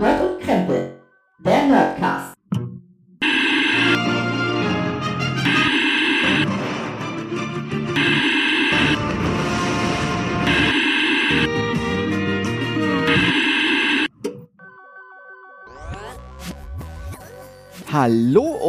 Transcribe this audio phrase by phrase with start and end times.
[0.00, 0.89] Nerd und Krempel,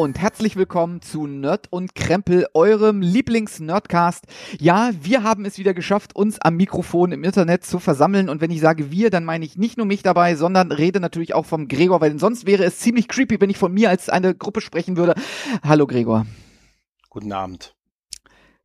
[0.01, 4.25] und herzlich willkommen zu Nerd und Krempel, eurem Lieblings-Nerdcast.
[4.59, 8.27] Ja, wir haben es wieder geschafft, uns am Mikrofon im Internet zu versammeln.
[8.27, 11.35] Und wenn ich sage wir, dann meine ich nicht nur mich dabei, sondern rede natürlich
[11.35, 14.33] auch vom Gregor, weil sonst wäre es ziemlich creepy, wenn ich von mir als eine
[14.33, 15.13] Gruppe sprechen würde.
[15.61, 16.25] Hallo Gregor.
[17.11, 17.75] Guten Abend.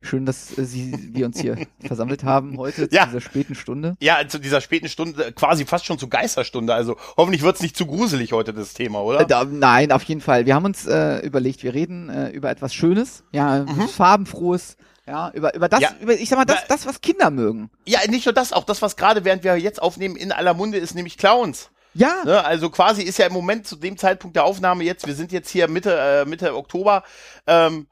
[0.03, 3.03] Schön, dass äh, Sie, wir uns hier versammelt haben heute Ja.
[3.03, 3.95] zu dieser späten Stunde.
[3.99, 6.73] Ja, zu dieser späten Stunde, quasi fast schon zu Geisterstunde.
[6.73, 9.21] Also hoffentlich wird's nicht zu gruselig heute, das Thema, oder?
[9.21, 10.45] Äh, da, nein, auf jeden Fall.
[10.45, 15.55] Wir haben uns äh, überlegt, wir reden äh, über etwas Schönes, ja, farbenfrohes, ja, über,
[15.55, 15.89] über das, Ja.
[15.99, 17.71] über, ich sag mal, das, das, was Kinder mögen.
[17.87, 20.77] ja, nicht nur das, auch das, was gerade während wir jetzt aufnehmen in aller Munde
[20.77, 21.71] ist, nämlich Clowns.
[21.95, 22.45] Ja, Ne?
[22.45, 25.49] Also quasi ist ja im Moment zu dem Zeitpunkt der Aufnahme jetzt, wir sind jetzt
[25.49, 27.03] hier Mitte, äh, Mitte Oktober,
[27.47, 27.87] ähm,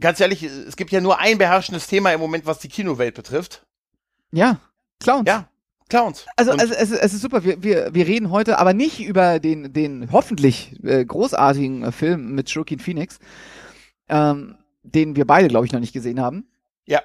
[0.00, 3.66] ganz ehrlich, es gibt ja nur ein beherrschendes Thema im Moment, was die Kinowelt betrifft.
[4.32, 4.60] ja,
[5.00, 5.28] Clowns.
[5.28, 5.48] Ja,
[5.88, 6.26] Clowns.
[6.36, 7.44] Also, also es, es ist super.
[7.44, 12.34] Wir, wir, wir reden heute aber nicht über den, den hoffentlich äh, großartigen äh, Film
[12.34, 13.18] mit Joaquin Phoenix,
[14.08, 16.46] ähm, den wir beide, glaube ich, noch nicht gesehen haben.
[16.84, 17.02] Ja.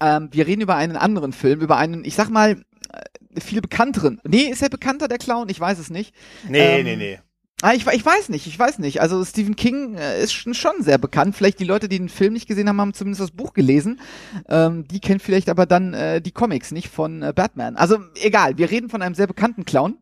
[0.00, 4.20] Ähm, wir reden über einen anderen Film, über einen, ich sag mal, äh, viel bekannteren.
[4.24, 5.48] Nee, ist er bekannter, der Clown?
[5.48, 6.14] Ich weiß es nicht.
[6.48, 7.20] nee, ähm, nee, nee.
[7.60, 9.00] Ah, ich, ich weiß nicht, ich weiß nicht.
[9.00, 11.34] Also Stephen King äh, ist schon, sehr bekannt.
[11.34, 14.00] Vielleicht die Leute, die den Film nicht gesehen haben, haben zumindest das Buch gelesen.
[14.48, 17.74] Ähm, die kennen vielleicht aber dann äh, die Comics, nicht von äh, Batman.
[17.76, 19.98] Also egal, wir reden von einem sehr bekannten Clown.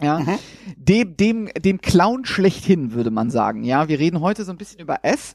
[0.00, 0.38] Ja, Mhm.
[0.76, 3.64] dem, dem, dem Clown schlechthin, würde man sagen.
[3.64, 5.34] Ja, wir reden heute so ein bisschen über S.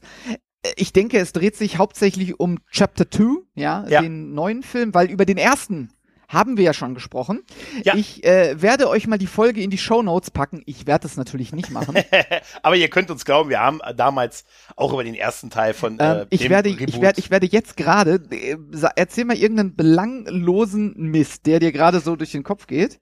[0.62, 4.00] Äh, Ich denke, es dreht sich hauptsächlich um Chapter 2, ja, Ja.
[4.00, 5.90] den neuen Film, weil über den ersten
[6.28, 7.42] haben wir ja schon gesprochen.
[7.84, 7.94] Ja.
[7.94, 10.62] Ich äh, werde euch mal die Folge in die Show Notes packen.
[10.66, 11.96] Ich werde es natürlich nicht machen.
[12.62, 14.44] Aber ihr könnt uns glauben, wir haben damals
[14.76, 17.46] auch über den ersten Teil von äh, ähm, ich, dem werde, ich, werde, ich werde
[17.46, 18.56] jetzt gerade, äh,
[18.96, 23.00] erzähl mal irgendeinen belanglosen Mist, der dir gerade so durch den Kopf geht.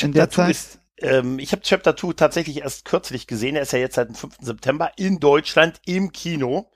[0.00, 0.50] in der Chapter 2 Zeit.
[0.50, 3.56] ist, ähm, ich habe Chapter 2 tatsächlich erst kürzlich gesehen.
[3.56, 4.36] Er ist ja jetzt seit dem 5.
[4.40, 6.70] September in Deutschland im Kino.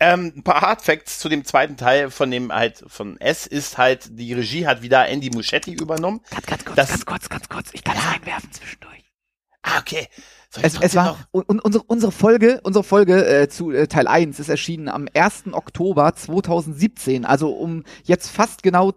[0.00, 3.76] Ähm, ein paar Hard Facts zu dem zweiten Teil von dem halt von S ist
[3.78, 6.20] halt, die Regie hat wieder Andy Muschietti übernommen.
[6.30, 7.68] Ganz, ganz kurz, Das- ganz kurz, ganz kurz.
[7.72, 9.04] Ich kann es einwerfen zwischendurch.
[9.62, 10.08] Ah, okay.
[10.62, 14.40] Es, es war und, und unsere, unsere Folge, unsere Folge äh, zu äh, Teil 1
[14.40, 15.44] ist erschienen am 1.
[15.52, 18.92] Oktober 2017, also um jetzt fast genau,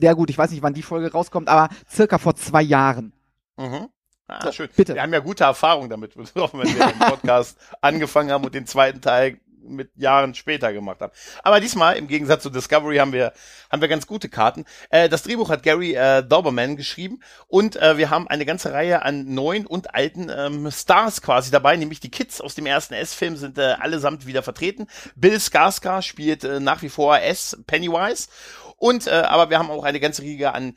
[0.00, 3.12] ja gut, ich weiß nicht, wann die Folge rauskommt, aber circa vor zwei Jahren.
[3.56, 3.88] Mhm.
[4.28, 4.68] Ah, So, schön.
[4.76, 4.94] bitte.
[4.94, 8.66] Wir haben ja gute Erfahrung damit, betroffen, wenn wir den Podcast angefangen haben und den
[8.66, 11.12] zweiten Teil mit Jahren später gemacht haben.
[11.42, 13.32] Aber diesmal, im Gegensatz zu Discovery, haben wir,
[13.70, 14.64] haben wir ganz gute Karten.
[14.90, 19.02] Äh, das Drehbuch hat Gary äh, Doberman geschrieben und äh, wir haben eine ganze Reihe
[19.02, 23.36] an neuen und alten ähm, Stars quasi dabei, nämlich die Kids aus dem ersten S-Film
[23.36, 24.86] sind äh, allesamt wieder vertreten.
[25.14, 28.28] Bill Skarsgård spielt äh, nach wie vor S Pennywise
[28.76, 30.74] und äh, aber wir haben auch eine ganze Riege an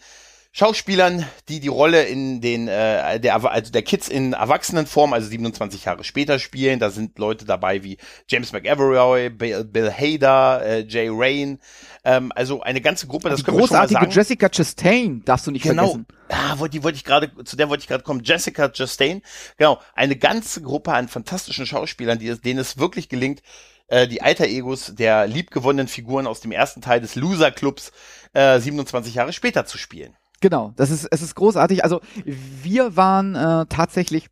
[0.52, 5.86] Schauspielern, die die Rolle in den äh, der also der Kids in Erwachsenenform, also 27
[5.86, 6.80] Jahre später spielen.
[6.80, 11.60] Da sind Leute dabei wie James McAvoy, Bill, Bill Hader, äh, Jay Rain,
[12.04, 13.30] ähm, also eine ganze Gruppe.
[13.30, 14.08] Das die großartige.
[14.10, 15.92] Jessica Chastain darfst du nicht Genau.
[15.92, 16.08] vergessen.
[16.30, 18.24] Ah, wollte, die wollte ich gerade, zu der wollte ich gerade kommen.
[18.24, 19.22] Jessica Chastain.
[19.58, 19.80] Genau.
[19.94, 23.44] Eine ganze Gruppe an fantastischen Schauspielern, die denen es wirklich gelingt,
[23.88, 27.92] äh, die Alter-Egos der liebgewonnenen Figuren aus dem ersten Teil des Loser-Clubs
[28.34, 30.16] äh, 27 Jahre später zu spielen.
[30.42, 31.84] Genau, das ist, es ist großartig.
[31.84, 34.28] Also wir waren äh, tatsächlich,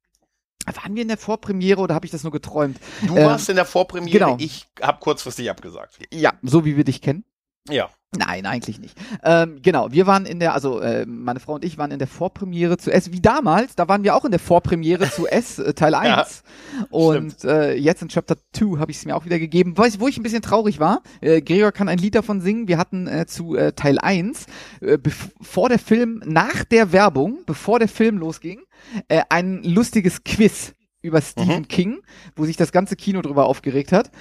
[0.66, 2.80] waren wir in der Vorpremiere oder habe ich das nur geträumt?
[3.06, 4.38] Du Ähm, warst in der Vorpremiere, genau.
[4.40, 6.00] ich habe kurzfristig abgesagt.
[6.14, 7.26] Ja, so wie wir dich kennen.
[7.70, 7.90] Ja.
[8.16, 8.98] Nein, eigentlich nicht.
[9.22, 12.08] Ähm, genau, wir waren in der, also äh, meine Frau und ich waren in der
[12.08, 15.74] Vorpremiere zu S, wie damals, da waren wir auch in der Vorpremiere zu S, äh,
[15.74, 16.44] Teil 1.
[16.90, 20.08] und äh, jetzt in Chapter 2 habe ich es mir auch wieder gegeben, weiß, wo
[20.08, 21.02] ich ein bisschen traurig war.
[21.20, 22.70] Äh, Gregor kann ein Lied davon singen.
[22.70, 24.46] Wir hatten äh, zu äh, Teil 1,
[24.80, 28.62] äh, bevor der Film, nach der Werbung, bevor der Film losging,
[29.10, 31.68] äh, ein lustiges Quiz über Stephen Mhm.
[31.68, 32.00] King,
[32.36, 34.12] wo sich das ganze Kino drüber aufgeregt hat.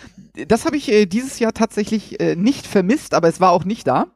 [0.47, 3.87] Das habe ich äh, dieses Jahr tatsächlich äh, nicht vermisst, aber es war auch nicht
[3.87, 4.09] da.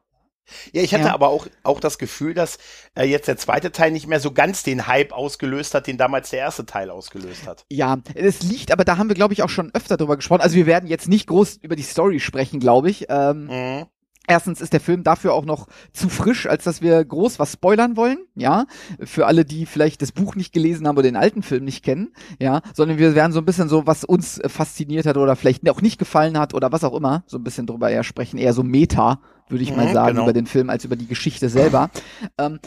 [0.73, 1.13] Ja, ich hatte Ja.
[1.13, 2.57] aber auch, auch das Gefühl, dass
[2.95, 6.29] äh, jetzt der zweite Teil nicht mehr so ganz den Hype ausgelöst hat, den damals
[6.31, 7.65] der erste Teil ausgelöst hat.
[7.71, 10.41] Ja, es liegt, aber da haben wir, glaube ich, auch schon öfter drüber gesprochen.
[10.41, 13.05] Also wir werden jetzt nicht groß über die Story sprechen, glaube ich.
[13.09, 13.85] Ähm, Mhm.
[14.27, 17.97] Erstens ist der Film dafür auch noch zu frisch, als dass wir groß was spoilern
[17.97, 18.65] wollen, ja.
[19.03, 22.13] Für alle, die vielleicht das Buch nicht gelesen haben oder den alten Film nicht kennen,
[22.39, 22.61] ja.
[22.73, 25.97] Sondern wir werden so ein bisschen so, was uns fasziniert hat oder vielleicht auch nicht
[25.97, 28.37] gefallen hat oder was auch immer, so ein bisschen drüber eher sprechen.
[28.37, 29.19] Eher so Meta,
[29.49, 30.23] würde ich mal Mhm, sagen, genau.
[30.23, 31.89] über den Film als über die Geschichte selber.
[32.37, 32.59] Ähm,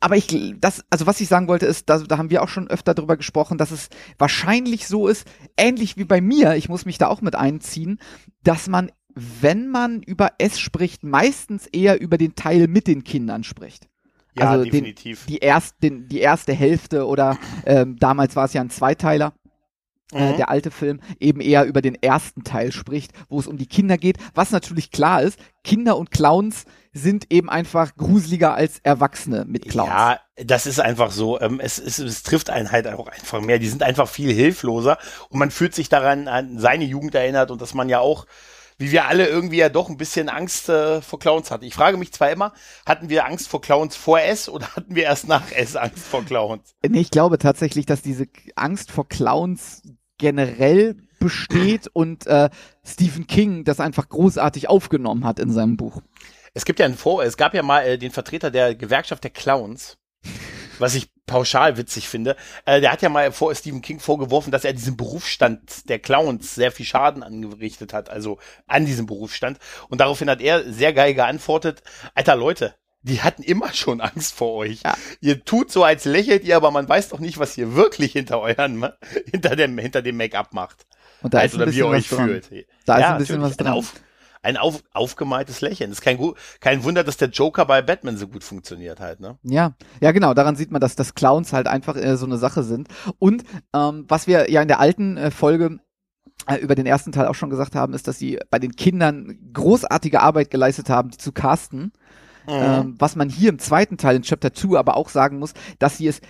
[0.00, 2.68] aber ich, das, also was ich sagen wollte ist, da, da haben wir auch schon
[2.68, 5.28] öfter drüber gesprochen, dass es wahrscheinlich so ist,
[5.58, 8.00] ähnlich wie bei mir, ich muss mich da auch mit einziehen,
[8.42, 13.44] dass man, wenn man über es spricht, meistens eher über den Teil mit den Kindern
[13.44, 13.88] spricht.
[14.38, 15.26] Ja, Also den- definitiv.
[15.26, 17.36] Die, erst, den, die erste Hälfte oder
[17.66, 19.32] ähm, damals war es ja ein Zweiteiler.
[20.12, 20.36] Äh, Mhm.
[20.38, 23.96] der alte Film eben eher über den ersten Teil spricht, wo es um die Kinder
[23.96, 24.16] geht.
[24.34, 29.88] Was natürlich klar ist, Kinder und Clowns sind eben einfach gruseliger als Erwachsene mit Clowns.
[29.90, 31.40] Ja, das ist einfach so.
[31.40, 33.60] Ähm, es, es, es trifft einen halt auch einfach mehr.
[33.60, 34.98] Die sind einfach viel hilfloser
[35.28, 38.26] und man fühlt sich daran an seine Jugend erinnert und dass man ja auch,
[38.80, 41.64] wie wir alle irgendwie ja doch ein bisschen Angst äh, vor Clowns hatten.
[41.64, 42.54] Ich frage mich zwar immer,
[42.86, 46.24] hatten wir Angst vor Clowns vor S oder hatten wir erst nach S Angst vor
[46.24, 46.74] Clowns?
[46.88, 49.82] Nee, ich glaube tatsächlich, dass diese Angst vor Clowns
[50.16, 52.48] generell besteht und äh,
[52.82, 56.00] Stephen King das einfach großartig aufgenommen hat in seinem Buch.
[56.54, 59.30] Es gibt ja einen Vor, es gab ja mal äh, den Vertreter der Gewerkschaft der
[59.30, 59.98] Clowns,
[60.80, 62.36] was ich pauschal witzig finde.
[62.64, 66.54] Äh, der hat ja mal vor Stephen King vorgeworfen, dass er diesem Berufsstand der Clowns
[66.54, 69.58] sehr viel Schaden angerichtet hat, also an diesem Berufsstand.
[69.88, 71.82] Und daraufhin hat er sehr geil geantwortet,
[72.14, 74.82] Alter Leute, die hatten immer schon Angst vor euch.
[74.84, 74.94] Ja.
[75.20, 78.40] Ihr tut so, als lächelt ihr, aber man weiß doch nicht, was ihr wirklich hinter
[78.40, 78.88] euren,
[79.30, 80.86] hinter dem, hinter dem Make-up macht.
[81.22, 82.26] Und da Als ist ein oder wie ihr bisschen euch was dran.
[82.28, 82.50] fühlt.
[82.86, 83.50] Da ist Ja, ein bisschen natürlich.
[83.50, 83.66] was dran.
[83.68, 83.94] Ein, auf,
[84.42, 85.90] ein auf, aufgemaltes Lächeln.
[85.90, 86.18] ist kein,
[86.60, 89.38] kein Wunder, dass der Joker bei Batman so gut funktioniert halt, ne?
[89.42, 92.62] Ja, ja genau, daran sieht man, dass das Clowns halt einfach äh, so eine Sache
[92.62, 92.88] sind.
[93.18, 93.44] Und
[93.74, 95.80] ähm, was wir ja in der alten äh, Folge
[96.46, 99.38] äh, über den ersten Teil auch schon gesagt haben, ist, dass sie bei den Kindern
[99.52, 101.92] großartige Arbeit geleistet haben, die zu casten.
[102.46, 102.52] Mhm.
[102.52, 105.98] Ähm, was man hier im zweiten Teil in Chapter 2 aber auch sagen muss, dass
[105.98, 106.22] sie es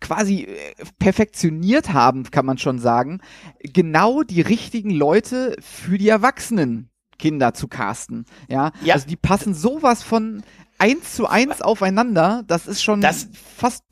[0.00, 3.20] quasi äh, perfektioniert haben, kann man schon sagen,
[3.60, 6.91] genau die richtigen Leute für die Erwachsenen
[7.22, 8.26] Kinder zu casten.
[8.48, 8.94] Ja, Ja.
[8.94, 10.42] also die passen sowas von
[10.78, 13.84] eins zu eins aufeinander, das ist schon Das- fast,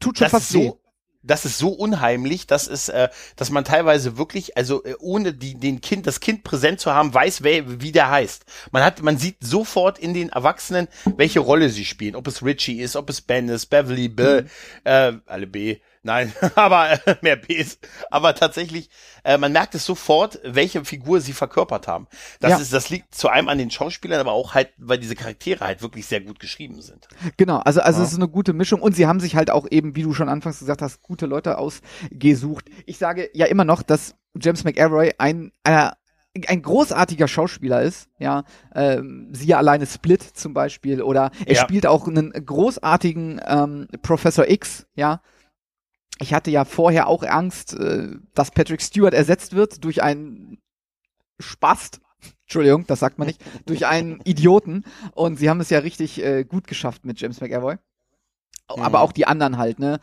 [0.00, 0.66] tut schon das fast ist weh.
[0.68, 0.80] so,
[1.22, 5.54] das ist so unheimlich, dass es, äh, dass man teilweise wirklich, also äh, ohne die,
[5.58, 8.44] den Kind, das Kind präsent zu haben, weiß, wer, wie der heißt.
[8.70, 12.14] Man hat, man sieht sofort in den Erwachsenen, welche Rolle sie spielen.
[12.16, 14.48] Ob es Richie ist, ob es Ben ist, Beverly, Bill, Mhm.
[14.84, 15.78] äh, alle B.
[16.06, 17.78] Nein, aber äh, mehr Bs.
[18.10, 18.88] Aber tatsächlich,
[19.24, 22.06] äh, man merkt es sofort, welche Figur sie verkörpert haben.
[22.40, 22.58] Das Ja.
[22.58, 25.82] ist, das liegt zu einem an den Schauspielern, aber auch halt, weil diese Charaktere halt
[25.82, 27.08] wirklich sehr gut geschrieben sind.
[27.36, 28.06] Genau, also, also Ja.
[28.06, 30.28] es ist eine gute Mischung und sie haben sich halt auch eben, wie du schon
[30.28, 32.66] anfangs gesagt hast, gute Leute ausgesucht.
[32.86, 35.96] Ich sage ja immer noch, dass James McAvoy ein, einer,
[36.46, 38.44] ein großartiger Schauspieler ist, ja,
[38.74, 41.62] ähm, siehe alleine Split zum Beispiel oder er Ja.
[41.62, 45.20] spielt auch einen großartigen ähm, Professor X, ja.
[46.18, 50.58] Ich hatte ja vorher auch Angst, äh, dass Patrick Stewart ersetzt wird durch einen
[51.38, 52.00] Spast.
[52.44, 53.40] Entschuldigung, das sagt man nicht.
[53.66, 54.84] durch einen Idioten.
[55.12, 57.76] Und sie haben es ja richtig äh, gut geschafft mit James McAvoy.
[58.68, 58.94] Aber Mhm.
[59.04, 60.00] auch die anderen halt, ne?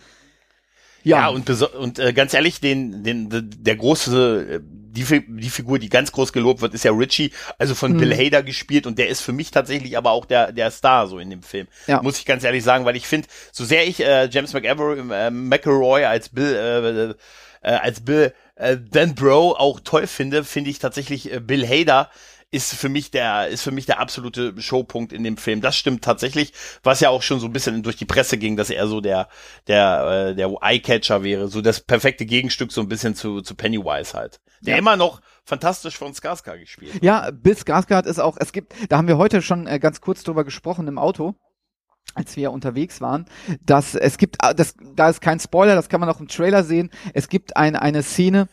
[1.04, 4.62] Ja, und, beso- und äh, ganz ehrlich, den, den, de- der große, äh,
[4.94, 7.98] die, die Figur, die ganz groß gelobt wird, ist ja Richie, also von Mhm.
[7.98, 11.19] Bill Hader gespielt und der ist für mich tatsächlich aber auch der, der Star so
[11.19, 11.68] in dem Film.
[11.88, 12.01] Ja.
[12.01, 15.31] Muss ich ganz ehrlich sagen, weil ich finde, so sehr ich äh, James McAvoy, äh,
[15.31, 17.16] McElroy als Bill,
[17.63, 21.68] äh, äh, als Bill äh, Dan Bro auch toll finde, finde ich tatsächlich äh, Bill
[21.68, 22.10] Hader
[22.54, 25.60] ist für mich der ist für mich der absolute Showpunkt in dem Film.
[25.62, 28.69] Das stimmt tatsächlich, was ja auch schon so ein bisschen durch die Presse ging, dass
[28.69, 29.28] er so der
[29.68, 34.14] der äh, der Eyecatcher wäre, so das perfekte Gegenstück so ein bisschen zu zu Pennywise
[34.14, 34.40] halt.
[34.62, 34.80] Der Ja.
[34.80, 36.94] immer noch fantastisch von Skarsgård gespielt.
[36.94, 37.04] wird.
[37.04, 40.24] Ja, Bill Skarsgård ist auch, es gibt, da haben wir heute schon äh, ganz kurz
[40.24, 41.36] drüber gesprochen im Auto,
[42.16, 43.26] als wir unterwegs waren,
[43.66, 46.64] dass es gibt, ah, das, da ist kein Spoiler, das kann man auch im Trailer
[46.64, 48.48] sehen, es gibt ein, eine Szene,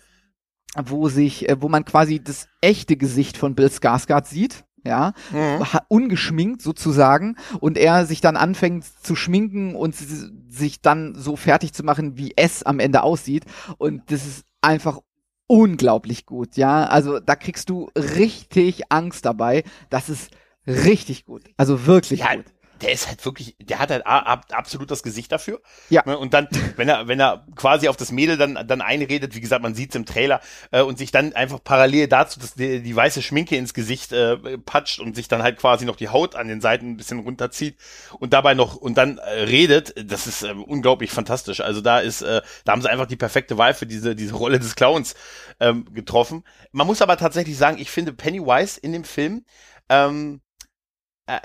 [0.84, 5.62] wo sich, äh, wo man quasi das echte Gesicht von Bill Skarsgård sieht, ja, Mhm.
[5.88, 11.82] ungeschminkt sozusagen und er sich dann anfängt zu schminken und sich dann so fertig zu
[11.84, 13.44] machen, wie es am Ende aussieht
[13.78, 15.00] und das ist einfach
[15.46, 20.30] unglaublich gut, ja, also da kriegst du richtig Angst dabei, das ist
[20.66, 22.44] richtig gut, also wirklich Ja, gut.
[22.82, 25.60] Der ist halt wirklich, der hat halt absolut das Gesicht dafür.
[25.88, 26.02] Ja.
[26.04, 29.40] Ne, Und dann, wenn er, wenn er quasi auf das Mädel dann, dann einredet, wie
[29.40, 32.96] gesagt, man sieht's im Trailer, äh, und sich dann einfach parallel dazu dass die, die
[32.96, 36.48] weiße Schminke ins Gesicht äh, patscht und sich dann halt quasi noch die Haut an
[36.48, 37.76] den Seiten ein bisschen runterzieht
[38.18, 41.60] und dabei noch und dann äh, redet, das ist äh, unglaublich fantastisch.
[41.60, 44.58] Also da ist, äh, da haben sie einfach die perfekte Wahl für diese, diese Rolle
[44.58, 45.14] des Clowns
[45.60, 46.44] ähm, getroffen.
[46.72, 49.44] Man muss aber tatsächlich sagen, ich finde Pennywise in dem Film
[49.88, 50.49] ähm, äh,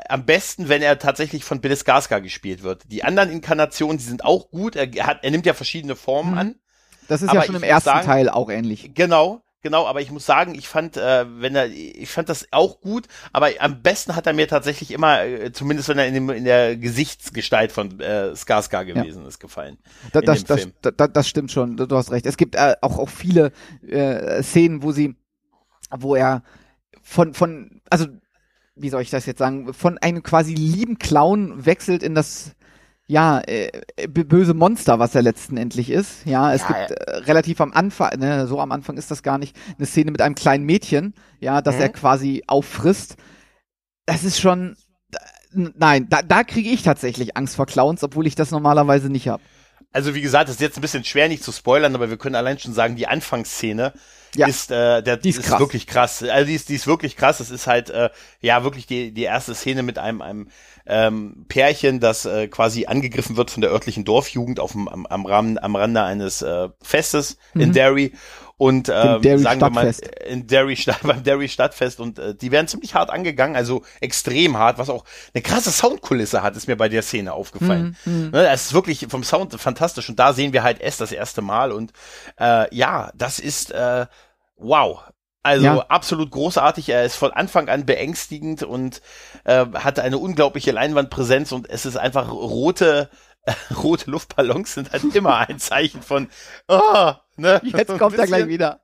[0.09, 2.83] am besten, wenn er tatsächlich von Bill Skarsgård gespielt wird.
[2.91, 4.75] Die anderen Inkarnationen, die sind auch gut.
[4.75, 6.37] Er, hat, er nimmt ja verschiedene Formen Mhm.
[6.37, 6.55] an.
[7.07, 8.91] Das ist Aber ja schon im ersten sagen- Teil auch ähnlich.
[8.95, 9.85] Genau, genau.
[9.85, 13.07] Aber ich muss sagen, ich fand, äh, wenn er, ich fand das auch gut.
[13.31, 16.45] Aber am besten hat er mir tatsächlich immer, äh, zumindest wenn er in, dem, in
[16.45, 19.77] der Gesichtsgestalt von äh, Skarsgård gewesen ist, gefallen.
[20.13, 22.25] Da, das, das, da, da, das stimmt schon, du du hast recht.
[22.25, 23.51] Es gibt äh, auch, auch viele
[23.87, 25.15] äh, Szenen, wo sie,
[25.91, 26.41] wo er
[27.03, 28.07] von, von, also
[28.75, 32.51] wie soll ich das jetzt sagen, von einem quasi lieben Clown wechselt in das
[33.07, 33.69] ja, äh,
[34.07, 36.25] b- böse Monster, was er letzten endlich ist.
[36.25, 39.37] Ja, es Ja, gibt äh, relativ am Anfang, ne, so am Anfang ist das gar
[39.37, 41.81] nicht, eine Szene mit einem kleinen Mädchen, ja, das Mhm.
[41.81, 43.15] er quasi auffrisst.
[44.07, 44.75] Das ist schon,
[45.53, 49.43] nein, da, da kriege ich tatsächlich Angst vor Clowns, obwohl ich das normalerweise nicht habe.
[49.91, 52.35] Also wie gesagt, das ist jetzt ein bisschen schwer nicht zu spoilern, aber wir können
[52.35, 53.93] allein schon sagen, die Anfangsszene
[54.39, 54.47] Ja.
[54.47, 55.59] ist, äh, der, Die ist krass.
[55.59, 56.23] wirklich krass.
[56.23, 57.37] Also die ist, die ist wirklich krass.
[57.39, 58.09] Das ist halt äh,
[58.41, 60.49] ja wirklich die, die erste Szene mit einem, einem
[60.87, 65.25] ähm, Pärchen, das äh, quasi angegriffen wird von der örtlichen Dorfjugend auf dem, am, am,
[65.25, 67.73] Rahmen, am Rande eines äh, Festes in Mhm.
[67.73, 68.13] Derry.
[68.57, 70.25] Und ähm, Derry sagen wir mal, Stadtfest.
[70.29, 74.77] in Derry beim Derry Stadtfest und äh, die werden ziemlich hart angegangen, also extrem hart,
[74.77, 77.97] was auch eine krasse Soundkulisse hat, ist mir bei der Szene aufgefallen.
[78.05, 81.11] Mhm, Ne, es ist wirklich vom Sound fantastisch und da sehen wir halt S das
[81.11, 81.91] erste Mal und
[82.39, 84.05] äh, ja, das ist äh,
[84.57, 85.01] wow.
[85.43, 85.85] Also Ja.
[85.89, 86.89] absolut großartig.
[86.89, 89.01] Er ist von Anfang an beängstigend und
[89.43, 93.09] äh, hatte eine unglaubliche Leinwandpräsenz und es ist einfach rote
[93.83, 96.29] rote Luftballons sind halt immer ein Zeichen von
[96.67, 97.61] oh, ne?
[97.63, 98.81] Jetzt kommt er gleich wieder.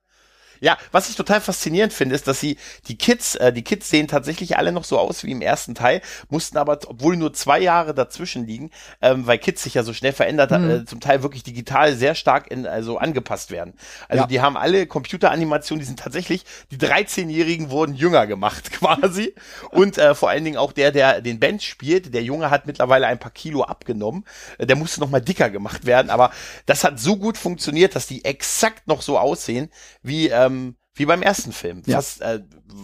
[0.61, 4.07] Ja, was ich total faszinierend finde, ist, dass sie die Kids, äh, die Kids sehen
[4.07, 7.93] tatsächlich alle noch so aus wie im ersten Teil, mussten aber, obwohl nur zwei Jahre
[7.93, 8.69] dazwischen liegen,
[9.01, 10.69] ähm, weil Kids sich ja so schnell verändert, Mhm.
[10.69, 13.73] äh, zum Teil wirklich digital sehr stark in, also angepasst werden.
[14.07, 14.27] Also Ja.
[14.27, 19.33] die haben alle Computeranimationen, die sind tatsächlich, die 13-Jährigen wurden jünger gemacht quasi.
[19.71, 23.07] Und äh, vor allen Dingen auch der, der den Band spielt, der Junge hat mittlerweile
[23.07, 24.25] ein paar Kilo abgenommen.
[24.59, 26.31] Äh, Der musste noch mal dicker gemacht werden, aber
[26.67, 29.69] das hat so gut funktioniert, dass die exakt noch so aussehen
[30.03, 30.50] wie ähm,
[30.93, 31.81] wie beim ersten Film.
[31.85, 31.97] Ja.
[31.97, 32.41] Fast, äh,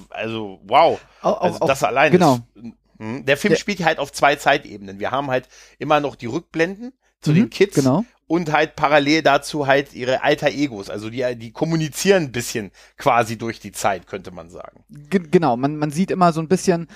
[0.09, 0.99] also wow.
[1.21, 2.39] Auch, Also auch, das allein genau.
[2.55, 2.63] ist.
[2.99, 3.25] Mhm.
[3.25, 4.99] Der Film Der- spielt halt auf zwei Zeitebenen.
[4.99, 5.47] Wir haben halt
[5.77, 8.05] immer noch die Rückblenden zu Mhm, den Kids genau.
[8.27, 10.89] und halt parallel dazu halt ihre alter Egos.
[10.89, 14.83] Also die, die kommunizieren ein bisschen quasi durch die Zeit, könnte man sagen.
[14.89, 16.87] Ge- genau, man, man sieht immer so ein bisschen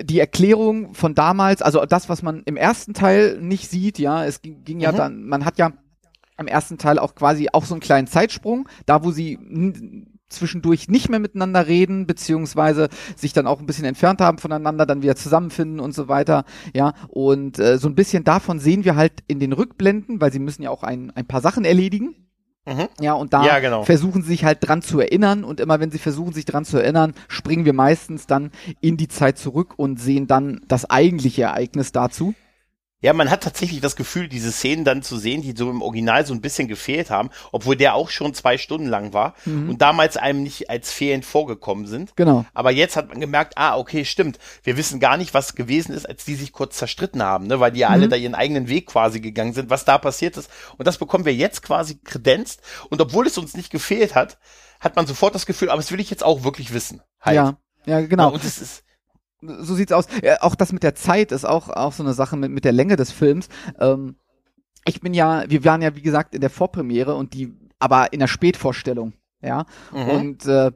[0.00, 4.40] die Erklärung von damals, also das, was man im ersten Teil nicht sieht, ja, es
[4.40, 4.96] ging, ging ja Mhm.
[4.96, 5.72] dann, man hat ja
[6.38, 9.38] im ersten Teil auch quasi auch so einen kleinen Zeitsprung, da wo sie
[10.28, 15.02] zwischendurch nicht mehr miteinander reden, beziehungsweise sich dann auch ein bisschen entfernt haben voneinander, dann
[15.02, 19.12] wieder zusammenfinden und so weiter, ja, und äh, so ein bisschen davon sehen wir halt
[19.26, 22.16] in den Rückblenden, weil sie müssen ja auch ein, ein paar Sachen erledigen,
[22.64, 22.86] Mhm.
[23.00, 23.82] ja, und da Ja, genau.
[23.82, 26.78] versuchen sie sich halt dran zu erinnern und immer wenn sie versuchen, sich dran zu
[26.78, 31.90] erinnern, springen wir meistens dann in die Zeit zurück und sehen dann das eigentliche Ereignis
[31.90, 32.34] dazu.
[33.02, 36.24] Ja, man hat tatsächlich das Gefühl, diese Szenen dann zu sehen, die so im Original
[36.24, 39.70] so ein bisschen gefehlt haben, obwohl der auch schon zwei Stunden lang war Mhm.
[39.70, 42.14] und damals einem nicht als fehlend vorgekommen sind.
[42.16, 42.46] Genau.
[42.54, 44.38] Aber jetzt hat man gemerkt, ah, okay, stimmt.
[44.62, 47.58] Wir wissen gar nicht, was gewesen ist, als die sich kurz zerstritten haben, ne?
[47.60, 48.10] weil die ja alle Mhm.
[48.10, 50.48] da ihren eigenen Weg quasi gegangen sind, was da passiert ist.
[50.78, 52.60] Und das bekommen wir jetzt quasi kredenzt.
[52.88, 54.38] Und obwohl es uns nicht gefehlt hat,
[54.78, 57.02] hat man sofort das Gefühl, aber das will ich jetzt auch wirklich wissen.
[57.20, 57.34] Halt.
[57.36, 58.30] Ja, ja, genau.
[58.32, 58.84] Und es ist,
[59.42, 60.06] so sieht's aus.
[60.22, 62.72] Ja, auch das mit der Zeit ist auch, auch so eine Sache mit, mit der
[62.72, 63.48] Länge des Films.
[63.78, 64.16] Ähm,
[64.84, 68.20] ich bin ja, wir waren ja wie gesagt in der Vorpremiere und die, aber in
[68.20, 69.66] der Spätvorstellung, ja.
[69.92, 70.08] mhm.
[70.08, 70.72] Und äh,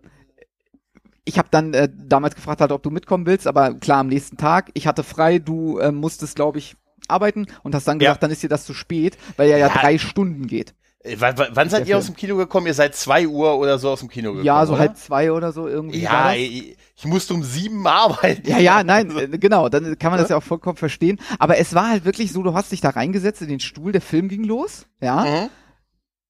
[1.25, 4.37] ich habe dann äh, damals gefragt, halt, ob du mitkommen willst, aber klar am nächsten
[4.37, 4.71] Tag.
[4.75, 6.77] Ich hatte frei, du äh, musstest, glaube ich,
[7.09, 8.11] arbeiten und hast dann Ja.
[8.11, 9.75] gesagt, dann ist dir das zu spät, weil er ja, Ja.
[9.75, 10.75] drei Stunden geht.
[11.07, 12.15] Äh, wann, wann seid ihr aus Film.
[12.15, 12.67] dem Kino gekommen?
[12.67, 14.45] Ihr seid zwei Uhr oder so aus dem Kino gekommen.
[14.45, 14.81] ja, so oder?
[14.83, 16.01] halb zwei oder so irgendwie.
[16.01, 18.49] Ja, ich, ich musste um sieben arbeiten.
[18.49, 21.19] Ja, ja, nein, äh, genau, dann kann man das ja auch vollkommen verstehen.
[21.39, 24.01] Aber es war halt wirklich so, du hast dich da reingesetzt in den Stuhl, der
[24.01, 25.49] Film ging los, ja, Mhm.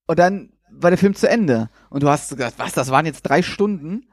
[0.07, 1.71] und dann war der Film zu Ende.
[1.91, 4.07] Und du hast gesagt, was, das waren jetzt drei Stunden?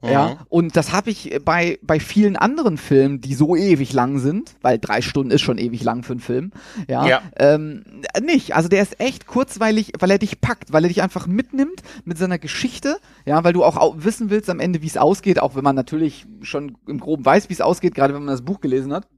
[0.00, 0.36] Ja, Mhm.
[0.48, 4.78] und das habe ich bei, bei vielen anderen Filmen, die so ewig lang sind, weil
[4.78, 6.52] drei Stunden ist schon ewig lang für einen Film,
[6.88, 7.22] ja, Ja.
[7.36, 7.82] Ähm,
[8.22, 8.54] nicht.
[8.54, 12.16] Also der ist echt kurzweilig, weil er dich packt, weil er dich einfach mitnimmt mit
[12.16, 15.56] seiner Geschichte, ja, weil du auch au wissen willst am Ende, wie es ausgeht, auch
[15.56, 18.60] wenn man natürlich schon im Groben weiß, wie es ausgeht, gerade wenn man das Buch
[18.60, 19.08] gelesen hat.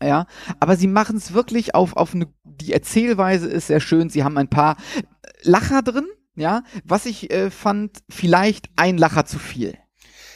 [0.00, 0.26] Ja,
[0.60, 4.38] aber sie machen es wirklich auf, auf eine, die Erzählweise ist sehr schön, sie haben
[4.38, 4.76] ein paar
[5.42, 9.76] Lacher drin, ja, was ich äh, fand, vielleicht ein Lacher zu viel.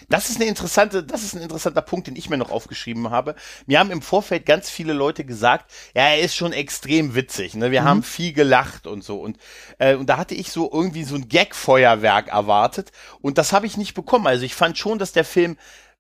[0.09, 3.35] Das ist eine interessante, das ist ein interessanter Punkt, den ich mir noch aufgeschrieben habe.
[3.67, 7.71] Mir haben im Vorfeld ganz viele Leute gesagt, ja, er ist schon extrem witzig, ne?
[7.71, 7.87] Wir Mhm.
[7.87, 9.39] haben viel gelacht und so und
[9.79, 13.77] äh, und da hatte ich so irgendwie so ein Gag-Feuerwerk erwartet und das habe ich
[13.77, 14.27] nicht bekommen.
[14.27, 15.57] Also ich fand schon, dass der Film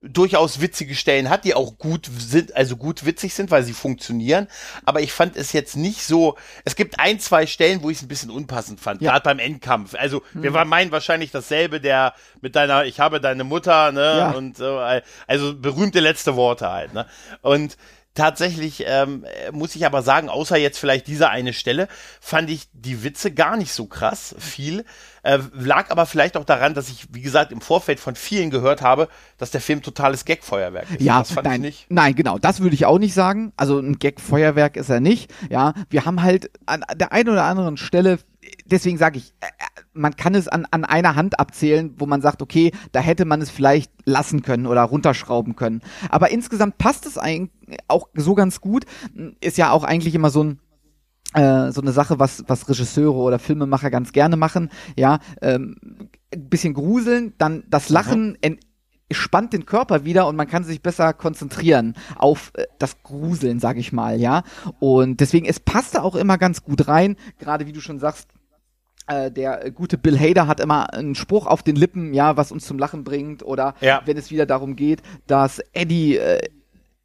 [0.08, 4.48] durchaus witzige Stellen hat, die auch gut sind, also gut witzig sind, weil sie funktionieren.
[4.84, 6.36] Aber ich fand es jetzt nicht so.
[6.64, 9.10] Es gibt ein, zwei Stellen, wo ich es ein bisschen unpassend fand, Ja.
[9.12, 9.94] gerade beim Endkampf.
[9.94, 10.54] Also wir Mhm.
[10.54, 14.30] waren meinen wahrscheinlich dasselbe, der mit deiner, ich habe deine Mutter, ne, Ja.
[14.32, 17.06] und so, äh, also berühmte letzte Worte halt, ne.
[17.42, 17.76] Und
[18.16, 21.86] Tatsächlich ähm, äh, muss ich aber sagen, außer jetzt vielleicht diese eine Stelle,
[22.18, 24.86] fand ich die Witze gar nicht so krass viel.
[25.26, 28.80] Äh, lag aber vielleicht auch daran, dass ich, wie gesagt, im Vorfeld von vielen gehört
[28.80, 31.00] habe, dass der Film totales Gag-Feuerwerk ist.
[31.00, 31.86] Ja, das fand nein, ich nicht.
[31.88, 33.52] nein, genau, das würde ich auch nicht sagen.
[33.56, 35.34] Also ein Gag-Feuerwerk ist er nicht.
[35.50, 38.20] Ja, wir haben halt an der einen oder anderen Stelle,
[38.66, 39.46] deswegen sage ich, äh,
[39.94, 43.42] man kann es an, an einer Hand abzählen, wo man sagt, okay, da hätte man
[43.42, 45.82] es vielleicht lassen können oder runterschrauben können.
[46.08, 47.50] Aber insgesamt passt es eigentlich
[47.88, 48.84] auch so ganz gut.
[49.40, 50.60] Ist ja auch eigentlich immer so ein
[51.36, 55.76] äh, so eine Sache, was, was Regisseure oder Filmemacher ganz gerne machen, ja, ähm,
[56.34, 58.58] ein bisschen gruseln, dann das Lachen en-
[59.12, 63.76] spannt den Körper wieder und man kann sich besser konzentrieren auf äh, das Gruseln, sag
[63.76, 64.42] ich mal, ja.
[64.80, 68.28] Und deswegen, es passte auch immer ganz gut rein, gerade wie du schon sagst,
[69.06, 72.66] äh, der gute Bill Hader hat immer einen Spruch auf den Lippen, ja, was uns
[72.66, 74.02] zum Lachen bringt, oder Ja.
[74.06, 76.40] wenn es wieder darum geht, dass Eddie äh,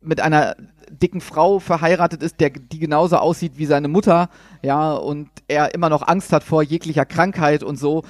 [0.02, 0.56] mit einer
[0.90, 4.30] dicken Frau verheiratet ist, der die genauso aussieht wie seine Mutter,
[4.62, 8.04] ja, und er immer noch Angst hat vor jeglicher Krankheit und so.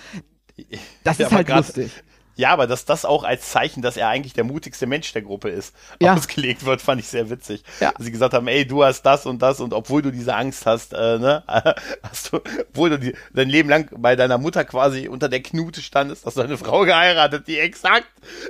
[1.03, 2.03] Das Ja, ist halt grad- lustig.
[2.41, 5.49] Ja, aber dass das auch als Zeichen, dass er eigentlich der mutigste Mensch der Gruppe
[5.49, 6.15] ist, Ja.
[6.15, 7.63] ausgelegt wird, fand ich sehr witzig.
[7.79, 7.91] Ja.
[7.91, 10.65] Dass sie gesagt haben, ey, du hast das und das und obwohl du diese Angst
[10.65, 11.43] hast, äh, ne,
[12.03, 12.37] hast du,
[12.71, 16.37] obwohl du die, dein Leben lang bei deiner Mutter quasi unter der Knute standest, hast
[16.37, 18.07] du eine Frau geheiratet, die exakt,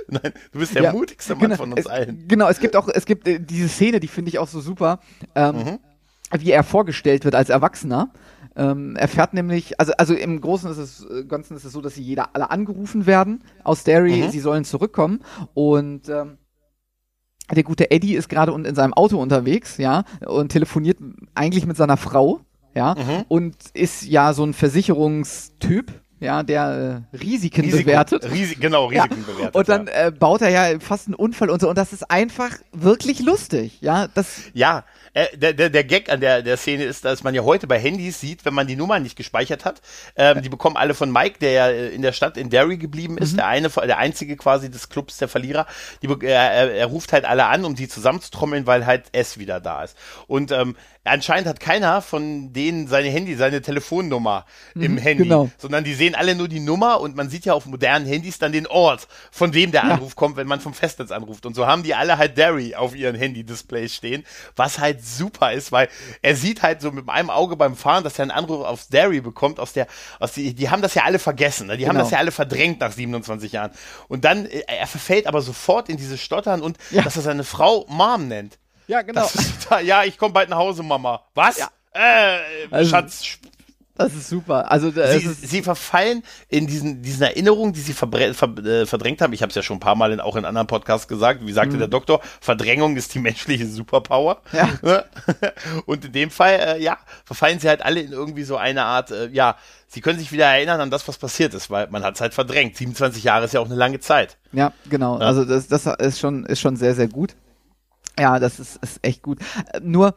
[0.08, 2.24] nein, du bist der Ja, mutigste Mann genau, von uns es, allen.
[2.28, 5.00] Genau, es gibt auch, es gibt äh, diese Szene, die finde ich auch so super,
[5.34, 5.78] ähm, Mhm.
[6.40, 8.08] wie er vorgestellt wird als Erwachsener.
[8.54, 11.80] Ähm, er fährt nämlich, also, also im Großen ist es, äh, Ganzen ist es so,
[11.80, 14.30] dass sie jeder alle angerufen werden aus Derry, Mhm.
[14.30, 15.20] sie sollen zurückkommen
[15.54, 16.38] und ähm,
[17.50, 20.98] der gute Eddie ist gerade in seinem Auto unterwegs, ja, und telefoniert
[21.34, 22.40] eigentlich mit seiner Frau,
[22.74, 23.24] ja, Mhm.
[23.28, 25.92] und ist ja so ein Versicherungstyp,
[26.22, 28.30] ja, der äh, Risiken Risiko- bewertet.
[28.30, 29.04] Risi genau, Ja.
[29.04, 29.54] Risiken bewertet.
[29.54, 30.06] Und dann ja.
[30.06, 31.68] äh, baut er ja fast einen Unfall und so.
[31.68, 33.78] Und das ist einfach wirklich lustig.
[33.80, 34.42] Ja, das.
[34.54, 37.66] Ja, äh, der, der, der Gag an der, der Szene ist, dass man ja heute
[37.66, 39.82] bei Handys sieht, wenn man die Nummer nicht gespeichert hat,
[40.16, 43.18] ähm, die bekommen alle von Mike, der ja äh, in der Stadt in Derry geblieben
[43.18, 45.66] ist, der eine, der einzige quasi des Clubs, der Verlierer,
[46.02, 49.60] die, er, er, er ruft halt alle an, um die zusammenzutrommeln, weil halt S wieder
[49.60, 49.96] da ist.
[50.28, 55.50] Und ähm, anscheinend hat keiner von denen seine Handy, seine Telefonnummer im Handy, genau.
[55.58, 58.52] sondern die sehen alle nur die Nummer und man sieht ja auf modernen Handys dann
[58.52, 61.44] den Ort, von wem der Anruf kommt, wenn man vom Festnetz anruft.
[61.46, 64.24] Und so haben die alle halt Derry auf ihren Handy-Displays stehen,
[64.56, 65.88] was halt super ist, weil
[66.22, 69.20] er sieht halt so mit einem Auge beim Fahren, dass er einen Anruf aufs Derry
[69.20, 69.86] bekommt, aus der,
[70.20, 71.76] aus die, die haben das ja alle vergessen, ne?
[71.76, 72.04] die haben Genau.
[72.04, 73.72] das ja alle verdrängt nach 27 Jahren.
[74.08, 77.02] Und dann, äh, er verfällt aber sofort in dieses Stottern und, Ja.
[77.02, 78.58] dass er seine Frau Mom nennt.
[78.92, 79.26] Ja, genau.
[79.62, 81.22] Total, ja, ich komme bald nach Hause, Mama.
[81.34, 81.58] Was?
[81.58, 81.70] Ja.
[81.94, 82.38] Äh,
[82.70, 83.38] Also, Schatz,
[83.96, 84.70] Das ist super.
[84.70, 89.32] Also Sie, ist, sie verfallen in diesen, diesen Erinnerungen, die sie ver äh, verdrängt haben.
[89.32, 91.46] Ich habe es ja schon ein paar Mal in, auch in anderen Podcasts gesagt.
[91.46, 94.42] Wie sagte der Doktor, Verdrängung ist die menschliche Superpower.
[94.52, 94.58] Mhm.
[94.58, 94.68] Ja.
[94.82, 95.04] Ne?
[95.86, 99.10] Und in dem Fall, äh, ja, verfallen sie halt alle in irgendwie so eine Art,
[99.10, 99.56] äh, ja,
[99.88, 102.34] sie können sich wieder erinnern an das, was passiert ist, weil man hat es halt
[102.34, 102.76] verdrängt.
[102.76, 104.36] 27 Jahre ist ja auch eine lange Zeit.
[104.52, 105.18] ja, genau.
[105.18, 105.26] Ja.
[105.26, 107.34] Also das, das ist schon, ist schon sehr, sehr gut.
[108.18, 109.38] Ja, das ist, ist echt gut.
[109.82, 110.16] Nur,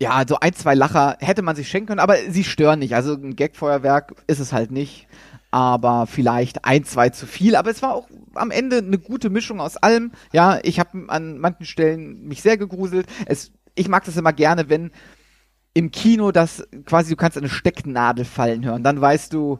[0.00, 2.94] ja, so ein, zwei Lacher hätte man sich schenken können, aber sie stören nicht.
[2.94, 5.06] Also ein Gagfeuerwerk ist es halt nicht.
[5.52, 7.56] Aber vielleicht ein, zwei zu viel.
[7.56, 10.12] Aber es war auch am Ende eine gute Mischung aus allem.
[10.32, 13.06] Ja, ich habe an manchen Stellen mich sehr gegruselt.
[13.26, 14.90] Es, ich mag das immer gerne, wenn
[15.74, 18.82] im Kino das quasi, du kannst eine Stecknadel fallen hören.
[18.82, 19.58] Dann weißt du,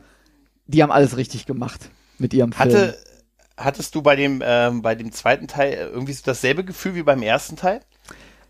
[0.66, 2.70] die haben alles richtig gemacht mit ihrem Film.
[2.70, 2.96] Hatte,
[3.64, 7.22] hattest du bei dem, ähm, bei dem zweiten Teil irgendwie so dasselbe Gefühl wie beim
[7.22, 7.80] ersten Teil?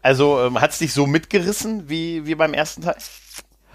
[0.03, 2.97] Also ähm, hat es dich so mitgerissen wie, wie beim ersten Teil?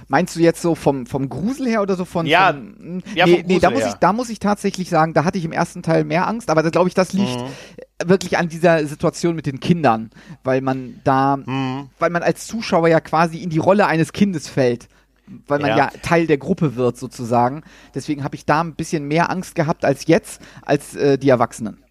[0.08, 2.26] Meinst du jetzt so vom, vom Grusel her oder so von.
[2.26, 3.90] Ja, von, ja, nee, vom nee, da Grusel muss her.
[3.90, 6.64] ich, da muss ich tatsächlich sagen, da hatte ich im ersten Teil mehr Angst, aber
[6.64, 8.10] da glaube ich, das liegt Mhm.
[8.10, 10.10] wirklich an dieser Situation mit den Kindern,
[10.44, 11.90] weil man da, Mhm.
[11.98, 14.88] weil man als Zuschauer ja quasi in die Rolle eines Kindes fällt.
[15.48, 15.78] Weil man Ja.
[15.78, 17.64] ja, Teil der Gruppe wird, sozusagen.
[17.94, 21.85] Deswegen habe ich da ein bisschen mehr Angst gehabt als jetzt, als äh, die Erwachsenen.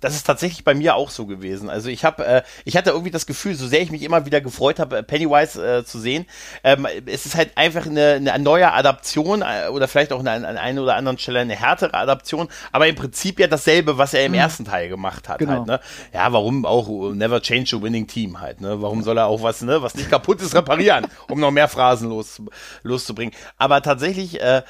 [0.00, 1.70] Das ist tatsächlich bei mir auch so gewesen.
[1.70, 4.40] Also ich habe, äh, ich hatte irgendwie das Gefühl, so sehr ich mich immer wieder
[4.40, 6.26] gefreut habe, äh, Pennywise äh, zu sehen,
[6.64, 10.56] ähm, es ist halt einfach eine, eine neue Adaption äh, oder vielleicht auch an, an
[10.56, 14.34] einer oder anderen Stelle eine härtere Adaption, aber im Prinzip ja dasselbe, was er im
[14.34, 15.38] ersten Teil gemacht hat.
[15.38, 15.52] Genau.
[15.52, 15.80] Halt, ne?
[16.12, 18.60] Ja, warum auch uh, never change a winning team halt.
[18.60, 18.80] Ne?
[18.80, 22.08] Warum soll er auch was, ne, was nicht kaputt ist, reparieren, um noch mehr Phrasen
[22.08, 22.40] los,
[22.82, 23.34] loszubringen.
[23.56, 24.62] Aber tatsächlich, äh,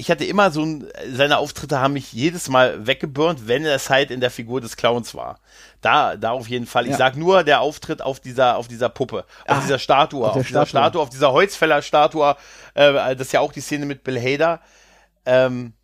[0.00, 4.10] ich hatte immer so ein, seine Auftritte haben mich jedes Mal weggeburnt, wenn es halt
[4.10, 5.38] in der Figur des Clowns war.
[5.82, 6.84] Da, da auf jeden Fall.
[6.86, 6.96] Ich Ja.
[6.96, 10.46] sag nur der Auftritt auf dieser, auf dieser Puppe, auf Ah, dieser Statue, auf auf,
[10.46, 10.68] dieser Statue.
[10.68, 12.36] Statue, auf dieser Holzfäller-Statue.
[12.74, 14.60] Äh, das ist ja auch die Szene mit Bill Hader.
[15.26, 15.74] Ähm,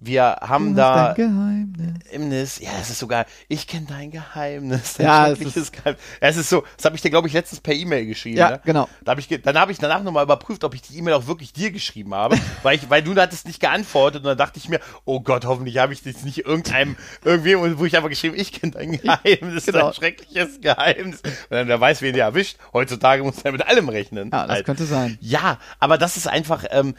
[0.00, 2.58] wir haben da ein Geheimnis.
[2.58, 4.94] Ja, es ist sogar, ich kenne dein Geheimnis.
[4.94, 6.00] Dein Ja, es schreckliches Geheimnis.
[6.20, 8.38] Es ist so, das habe ich dir, glaube ich, letztens per E-Mail geschrieben.
[8.38, 8.60] Ja, ne?
[8.64, 8.88] genau.
[9.04, 11.52] Da hab ich, dann habe ich danach nochmal überprüft, ob ich die E-Mail auch wirklich
[11.52, 14.80] dir geschrieben habe, weil, ich, weil du hattest nicht geantwortet und dann dachte ich mir,
[15.04, 18.72] oh Gott, hoffentlich habe ich das nicht irgendeinem, irgendwem, wo ich einfach geschrieben, ich kenne
[18.72, 19.86] dein Geheimnis, Genau.
[19.86, 21.20] dein schreckliches Geheimnis.
[21.20, 22.56] Und dann, wer weiß, wen der erwischt.
[22.72, 24.30] Heutzutage muss er mit allem rechnen.
[24.32, 24.66] Ja, das Halt.
[24.66, 25.18] könnte sein.
[25.20, 26.94] Ja, aber das ist einfach, ähm,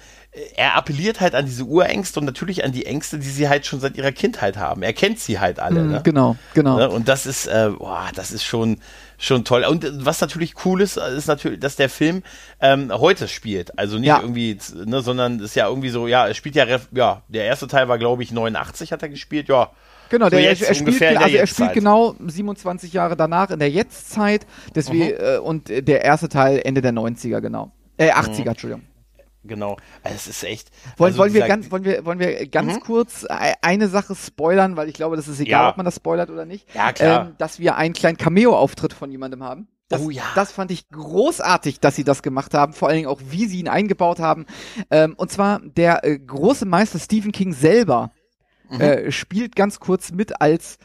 [0.56, 3.82] er appelliert halt an diese Urängste und natürlich an die Ängste, die sie halt schon
[3.82, 4.82] seit ihrer Kindheit haben.
[4.82, 5.82] Er kennt sie halt alle.
[5.82, 6.02] Mhm, Ne?
[6.04, 6.78] Genau, genau.
[6.78, 6.90] Ne?
[6.90, 8.78] Und das ist, äh, boah, das ist schon,
[9.18, 9.66] schon toll.
[9.66, 12.24] Und was natürlich cool ist, ist natürlich, dass der Film
[12.62, 13.78] ähm, heute spielt.
[13.78, 14.22] Also nicht Ja.
[14.22, 17.68] irgendwie, ne, sondern es ist ja irgendwie so, ja, es spielt ja, ja, der erste
[17.68, 19.70] Teil war, glaube ich, 89 hat er gespielt, ja.
[20.10, 23.50] Genau, So der, jetzt er, er spielt, der also er spielt genau 27 Jahre danach
[23.50, 25.14] in der Jetztzeit, deswegen, Mhm.
[25.20, 27.72] äh, und der erste Teil Ende der 90er, genau.
[27.98, 28.48] Äh, 80er, Mhm.
[28.48, 28.84] Entschuldigung.
[29.44, 29.78] Genau.
[30.04, 30.70] Also es ist echt.
[30.98, 32.80] Wollen, also wollen, wir ganz, wollen, wir, wollen wir ganz Mhm.
[32.82, 35.70] kurz e- eine Sache spoilern, weil ich glaube, das ist egal, Ja.
[35.72, 36.68] ob man das spoilert oder nicht.
[36.76, 37.28] Ja, klar.
[37.30, 39.68] Ähm, dass wir einen kleinen Cameo-Auftritt von jemandem haben.
[39.90, 40.24] Das, Oh ja.
[40.36, 43.60] das fand ich großartig, dass sie das gemacht haben, vor allen Dingen auch, wie sie
[43.60, 44.46] ihn eingebaut haben.
[44.90, 48.12] Ähm, und zwar der äh, große Meister Stephen King selber
[48.70, 48.80] Mhm.
[48.82, 50.78] äh, spielt ganz kurz mit als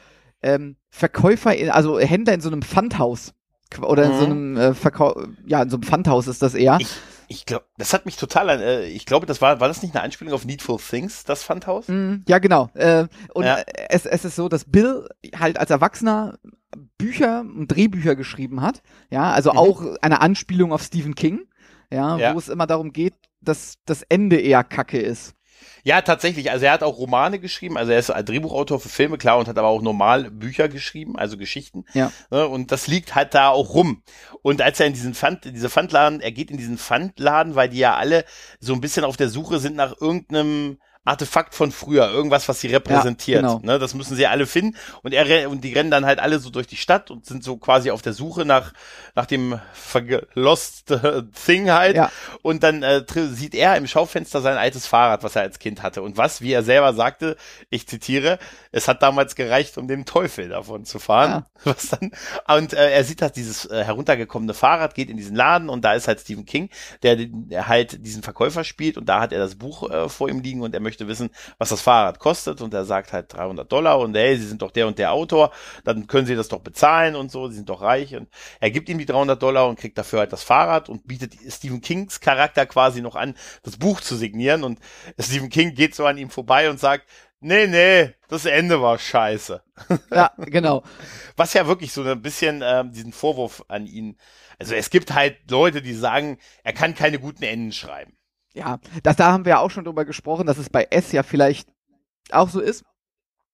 [0.43, 3.33] ähm, Verkäufer, in, also Händler in so einem Pfandhaus.
[3.81, 4.31] Oder in so Mhm.
[4.33, 6.79] einem äh, Verkau ja, in so einem Pfandhaus ist das eher.
[6.81, 6.89] Ich,
[7.29, 9.95] ich glaube, das hat mich total an, äh, ich glaube, das war, war das nicht
[9.95, 11.89] eine Anspielung auf Needful Things, das Pfandhaus?
[11.89, 12.69] Mm, Ja, genau.
[12.75, 13.59] Äh, und Ja.
[13.89, 15.09] es, es ist so, dass Bill
[15.39, 16.39] halt als Erwachsener
[16.99, 18.83] Bücher und Drehbücher geschrieben hat.
[19.11, 19.59] Ja, also Mhm.
[19.59, 21.41] auch eine Anspielung auf Stephen King.
[21.93, 22.35] Ja, Ja.
[22.35, 25.35] wo es immer darum geht, dass das Ende eher kacke ist.
[25.85, 26.51] Ja, tatsächlich.
[26.51, 27.77] Also er hat auch Romane geschrieben.
[27.77, 31.37] Also er ist Drehbuchautor für Filme, klar, und hat aber auch normal Bücher geschrieben, also
[31.37, 31.85] Geschichten.
[31.95, 32.13] Ja.
[32.31, 34.03] Ne, Und das liegt halt da auch rum.
[34.43, 37.79] Und als er in diesen Pfand, diese Pfandladen, er geht in diesen Pfandladen, weil die
[37.79, 38.25] ja alle
[38.61, 42.69] so ein bisschen auf der Suche sind nach irgendeinem Artefakt von früher, irgendwas, was sie
[42.69, 43.43] repräsentiert.
[43.43, 43.61] genau.
[43.63, 44.77] ne, das müssen sie alle finden.
[45.03, 47.57] Und er und die rennen dann halt alle so durch die Stadt und sind so
[47.57, 48.73] quasi auf der Suche nach
[49.15, 51.97] nach dem verlost äh, Thing halt.
[51.97, 52.11] Ja.
[52.43, 56.03] Und dann äh, sieht er im Schaufenster sein altes Fahrrad, was er als Kind hatte.
[56.03, 57.37] Und was, wie er selber sagte,
[57.71, 58.39] ich zitiere,
[58.73, 61.45] es hat damals gereicht, um dem Teufel davon zu fahren.
[61.65, 62.13] Was dann,
[62.49, 65.95] und äh, er sieht halt dieses äh, heruntergekommene Fahrrad, geht in diesen Laden und da
[65.95, 66.71] ist halt Stephen King,
[67.03, 70.41] der, der halt diesen Verkäufer spielt und da hat er das Buch äh, vor ihm
[70.41, 73.99] liegen und er möchte wissen, was das Fahrrad kostet und er sagt halt 300 Dollar
[73.99, 75.53] und hey, Sie sind doch der und der Autor,
[75.85, 78.29] dann können Sie das doch bezahlen und so, Sie sind doch reich und
[78.61, 81.81] er gibt ihm die 300 Dollar und kriegt dafür halt das Fahrrad und bietet Stephen
[81.81, 84.79] Kings Charakter quasi noch an, das Buch zu signieren und
[85.19, 87.07] Stephen King geht so an ihm vorbei und sagt,
[87.41, 89.63] nee, nee, das Ende war scheiße.
[90.11, 90.83] Ja, genau.
[91.37, 94.17] Was ja wirklich so ein bisschen ähm, diesen Vorwurf an ihn,
[94.59, 98.16] also es gibt halt Leute, die sagen, er kann keine guten Enden schreiben.
[98.57, 101.23] Ja, das, da haben wir ja auch schon drüber gesprochen, dass es bei S ja
[101.23, 101.69] vielleicht
[102.33, 102.85] auch so ist.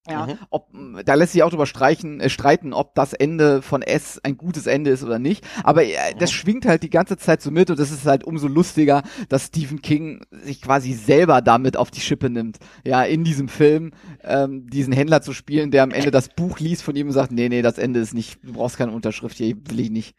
[0.09, 0.37] Ja, Mhm.
[0.49, 0.67] ob,
[1.05, 4.67] da lässt sich auch drüber streichen, äh, streiten, ob das Ende von S ein gutes
[4.67, 5.45] Ende ist oder nicht.
[5.63, 6.35] Aber äh, das Mhm.
[6.35, 9.81] schwingt halt die ganze Zeit so mit und das ist halt umso lustiger, dass Stephen
[9.81, 12.57] King sich quasi selber damit auf die Schippe nimmt.
[12.83, 13.91] Ja, in diesem Film
[14.23, 17.31] ähm, diesen Händler zu spielen, der am Ende das Buch liest von ihm und sagt,
[17.31, 20.15] nee, nee, das Ende ist nicht, du brauchst keine Unterschrift hier, will ich nicht.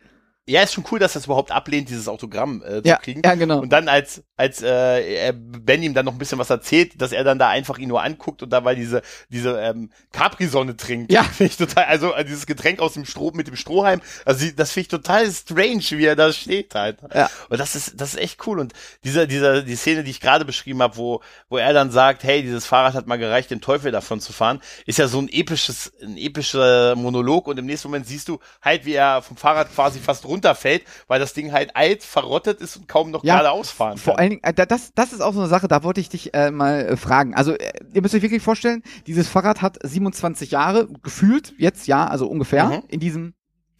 [0.46, 3.22] Ja, ist schon cool, dass er es überhaupt ablehnt, dieses Autogramm äh, zu Ja, kriegen.
[3.24, 3.60] ja, genau.
[3.60, 7.12] Und dann als als äh, er Ben ihm dann noch ein bisschen was erzählt, dass
[7.12, 11.10] er dann da einfach ihn nur anguckt und dabei diese diese ähm, Capri-Sonne trinkt.
[11.12, 11.22] Ja.
[11.22, 14.72] Finde ich total, also äh, dieses Getränk aus dem Stroh mit dem Strohhalm, also das
[14.72, 16.98] finde ich total strange, wie er da steht halt.
[17.14, 17.30] Ja.
[17.48, 20.44] Und das ist das ist echt cool und dieser dieser die Szene, die ich gerade
[20.44, 23.92] beschrieben habe, wo wo er dann sagt, hey, dieses Fahrrad hat mal gereicht, den Teufel
[23.92, 28.06] davon zu fahren, ist ja so ein episches ein epischer Monolog und im nächsten Moment
[28.06, 32.02] siehst du halt, wie er vom Fahrrad quasi fast runterfällt, weil das Ding halt alt,
[32.02, 34.20] verrottet ist und kaum noch Ja, geradeaus fahren Vor kann.
[34.20, 36.34] allen Dingen, äh, da- das, das ist auch so eine Sache, da wollte ich dich
[36.34, 37.34] äh, mal äh, fragen.
[37.34, 42.06] Also, äh, ihr müsst euch wirklich vorstellen, dieses Fahrrad hat 27 Jahre gefühlt, jetzt ja,
[42.06, 42.82] also ungefähr, Mhm.
[42.88, 43.34] in diesem,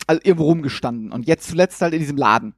[0.06, 1.12] also irgendwo rumgestanden.
[1.12, 2.54] Und jetzt zuletzt halt in diesem Laden.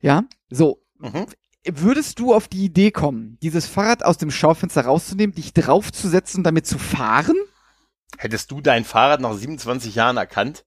[0.00, 0.82] Ja, so.
[0.98, 1.26] Mhm.
[1.64, 6.44] Würdest du auf die Idee kommen, dieses Fahrrad aus dem Schaufenster rauszunehmen, dich draufzusetzen und
[6.44, 7.36] damit zu fahren?
[8.18, 10.64] Hättest du dein Fahrrad nach 27 Jahren erkannt?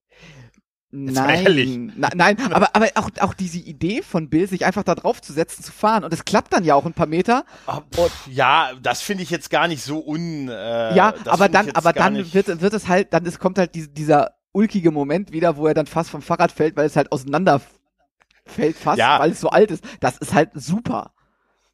[1.04, 5.62] Nein, na, nein, aber, aber auch, auch diese Idee von Bill, sich einfach da draufzusetzen,
[5.64, 6.04] zu fahren.
[6.04, 7.44] Und es klappt dann ja auch ein paar Meter.
[7.66, 10.48] Ah, pff, ja, das finde ich jetzt gar nicht so un.
[10.48, 13.88] Äh, ja, aber dann, aber dann wird, wird es halt, dann ist, kommt halt diese,
[13.88, 17.60] dieser ulkige Moment wieder, wo er dann fast vom Fahrrad fällt, weil es halt auseinander
[18.46, 19.18] fällt fast, Ja.
[19.20, 19.84] weil es so alt ist.
[20.00, 21.12] Das ist halt super.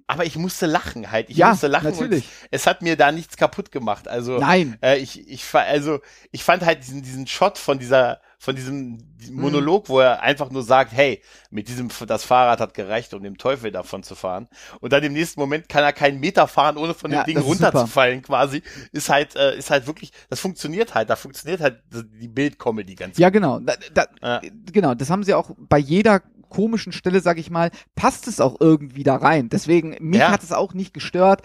[0.08, 1.30] aber ich musste lachen halt.
[1.30, 2.24] Ich Ja, musste lachen natürlich.
[2.24, 4.08] und es hat mir da nichts kaputt gemacht.
[4.08, 4.76] Also Nein.
[4.82, 6.00] äh, ich, ich, also
[6.32, 8.98] ich fand halt diesen, diesen Shot von dieser, von diesem
[9.30, 9.40] Mhm.
[9.40, 13.38] Monolog, wo er einfach nur sagt, hey, mit diesem, das Fahrrad hat gereicht, um dem
[13.38, 14.48] Teufel davon zu fahren.
[14.80, 17.38] Und dann im nächsten Moment kann er keinen Meter fahren, ohne von dem Ja, Ding
[17.38, 18.62] runterzufallen, quasi.
[18.90, 23.16] Ist halt, äh, ist halt wirklich, das funktioniert halt, da funktioniert halt die Bildcomedy ganz
[23.16, 23.60] Ja, genau.
[23.60, 24.40] Da, da, Ja.
[24.72, 28.56] Genau, das haben sie auch bei jeder komischen Stelle, sag ich mal, passt es auch
[28.60, 29.50] irgendwie da rein.
[29.50, 30.32] Deswegen, mich Ja.
[30.32, 31.42] hat es auch nicht gestört.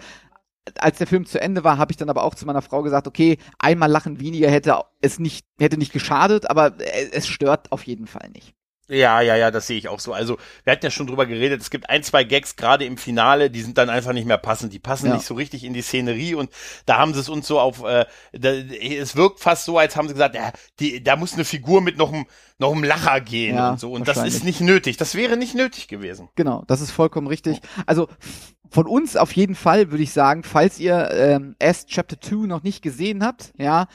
[0.78, 3.06] Als der Film zu Ende war, habe ich dann aber auch zu meiner Frau gesagt,
[3.06, 7.84] okay, einmal lachen weniger hätte es nicht, hätte nicht geschadet, aber äh, es stört auf
[7.84, 8.54] jeden Fall nicht.
[8.88, 10.14] Ja, ja, ja, das sehe ich auch so.
[10.14, 13.50] Also, wir hatten ja schon drüber geredet, es gibt ein, zwei Gags, gerade im Finale,
[13.50, 14.72] die sind dann einfach nicht mehr passend.
[14.72, 15.14] Die passen Ja.
[15.14, 16.50] nicht so richtig in die Szenerie und
[16.86, 20.08] da haben sie es uns so auf, äh, da, es wirkt fast so, als haben
[20.08, 22.24] sie gesagt, ja, die, da muss eine Figur mit noch einem,
[22.58, 23.92] noch einem Lacher gehen Ja, und so.
[23.92, 24.96] Und das ist nicht nötig.
[24.96, 26.30] Das wäre nicht nötig gewesen.
[26.34, 27.60] Genau, das ist vollkommen richtig.
[27.84, 32.20] Also f- von uns auf jeden Fall würde ich sagen, falls ihr ähm, S Chapter
[32.20, 33.86] 2 noch nicht gesehen habt, ja,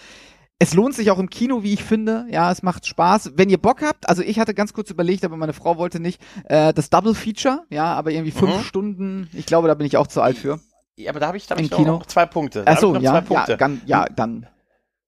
[0.63, 2.25] es lohnt sich auch im Kino, wie ich finde.
[2.31, 3.33] Ja, es macht Spaß.
[3.35, 6.21] Wenn ihr Bock habt, also ich hatte ganz kurz überlegt, aber meine Frau wollte nicht,
[6.45, 8.63] äh, das Double Feature, ja, aber irgendwie fünf Mhm.
[8.63, 10.61] Stunden, ich glaube, da bin ich auch zu alt für.
[10.95, 11.91] Ja, aber da habe ich, da hab Im ich noch, Kino?
[11.97, 12.63] noch zwei Punkte.
[12.63, 13.57] Da Achso, ich noch ja, Punkte.
[13.57, 14.47] dann, ja, dann.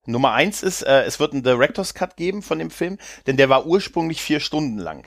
[0.06, 3.48] Nummer eins ist, äh, es wird einen Director's Cut geben von dem Film, denn der
[3.48, 5.06] war ursprünglich vier Stunden lang.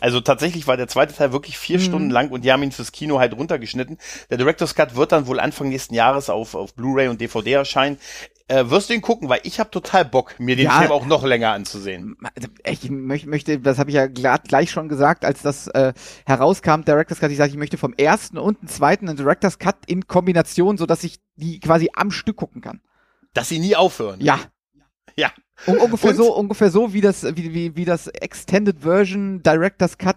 [0.00, 1.82] Also tatsächlich war der zweite Teil wirklich vier Mhm.
[1.82, 3.98] Stunden lang und die haben ihn fürs Kino halt runtergeschnitten.
[4.30, 7.98] Der Director's Cut wird dann wohl Anfang nächsten Jahres auf, auf Blu-ray und DVD erscheinen.
[8.48, 10.80] Äh, wirst du ihn gucken, weil ich habe total Bock, mir den Ja.
[10.80, 12.16] Film auch noch länger anzusehen.
[12.64, 15.92] Ich möch, möchte, das habe ich ja gleich schon gesagt, als das äh,
[16.26, 19.76] herauskam, Director's Cut, ich sage, ich möchte vom ersten und dem zweiten einen Director's Cut
[19.86, 22.80] in Kombination, so dass ich die quasi am Stück gucken kann.
[23.34, 24.20] Dass sie nie aufhören.
[24.20, 24.40] Ja.
[25.16, 25.30] Ja.
[25.66, 26.16] Un ungefähr Und?
[26.16, 30.16] so, ungefähr so wie das, wie, wie, wie das Extended Version Director's Cut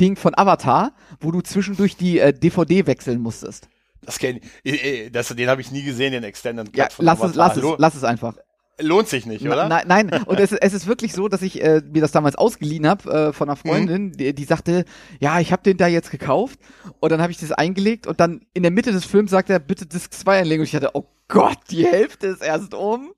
[0.00, 3.68] Ding von Avatar, wo du zwischendurch die äh, DVD wechseln musstest.
[4.02, 4.82] Das kenn ich.
[4.82, 7.24] äh, äh, Das, den habe ich nie gesehen, den Extended Cut Ja, von lass es,
[7.36, 7.46] Avatar.
[7.48, 8.36] lass es, lass es einfach.
[8.78, 9.68] Lohnt sich nicht, oder?
[9.70, 12.86] Nein, nein, und es, es ist wirklich so, dass ich äh, mir das damals ausgeliehen
[12.86, 13.50] habe äh, von Mhm.
[13.50, 14.84] einer Freundin, die, die sagte,
[15.18, 16.60] ja, ich habe den da jetzt gekauft
[17.00, 19.60] und dann habe ich das eingelegt und dann in der Mitte des Films sagt er,
[19.60, 23.12] bitte Disc 2 einlegen und ich hatte, oh Gott, die Hälfte ist erst um.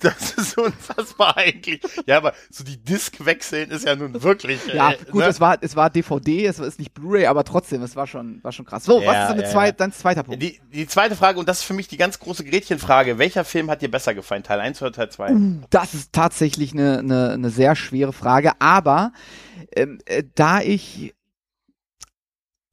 [0.00, 1.80] Das ist unfassbar eigentlich.
[2.06, 4.60] Ja, aber so die Disc wechseln ist ja nun wirklich.
[4.66, 5.28] Ja, äh, gut, ne?
[5.28, 8.52] es war es war DVD, es ist nicht Blu-ray, aber trotzdem, es war schon war
[8.52, 8.84] schon krass.
[8.84, 9.72] So, was Ja, ist deine ja, zwei, ja.
[9.72, 10.42] dein zweiter Punkt?
[10.42, 13.18] Die, die zweite Frage, und das ist für mich die ganz große Gretchenfrage.
[13.18, 14.42] Welcher Film hat dir besser gefallen?
[14.42, 15.32] Teil 1 oder Teil 2?
[15.70, 19.12] Das ist tatsächlich eine, eine, eine sehr schwere Frage, aber
[19.76, 21.14] ähm, äh, da ich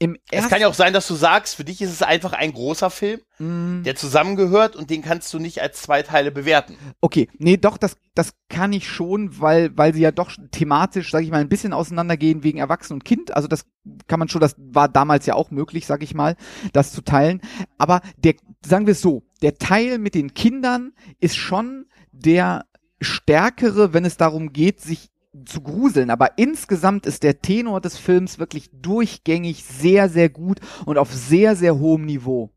[0.01, 2.53] im Es kann ja auch sein, dass du sagst, für dich ist es einfach ein
[2.53, 6.77] großer Film, Mm, der zusammengehört und den kannst du nicht als zwei Teile bewerten.
[7.01, 11.23] Okay, nee, doch, das, das kann ich schon, weil, weil sie ja doch thematisch, sag
[11.23, 13.35] ich mal, ein bisschen auseinandergehen wegen Erwachsenen und Kind.
[13.35, 13.65] Also das
[14.07, 16.35] kann man schon, das war damals ja auch möglich, sag ich mal,
[16.71, 17.41] das zu teilen.
[17.79, 22.65] Aber der, sagen wir es so, der Teil mit den Kindern ist schon der
[23.01, 25.09] stärkere, wenn es darum geht, sich
[25.45, 30.97] zu gruseln, aber insgesamt ist der Tenor des Films wirklich durchgängig sehr, sehr gut und
[30.97, 32.49] auf sehr, sehr hohem Niveau.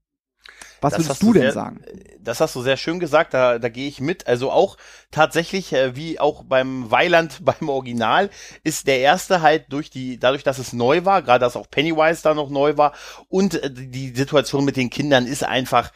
[0.80, 1.82] Was Das würdest du denn sehr- sagen?
[2.20, 4.26] Das hast du sehr schön gesagt, da, da gehe ich mit.
[4.26, 4.76] Also auch
[5.10, 8.28] tatsächlich, äh, wie auch beim Weiland beim Original,
[8.64, 12.22] ist der erste halt durch die, dadurch, dass es neu war, gerade dass auch Pennywise
[12.22, 12.92] da noch neu war
[13.28, 15.90] und äh, die Situation mit den Kindern ist einfach,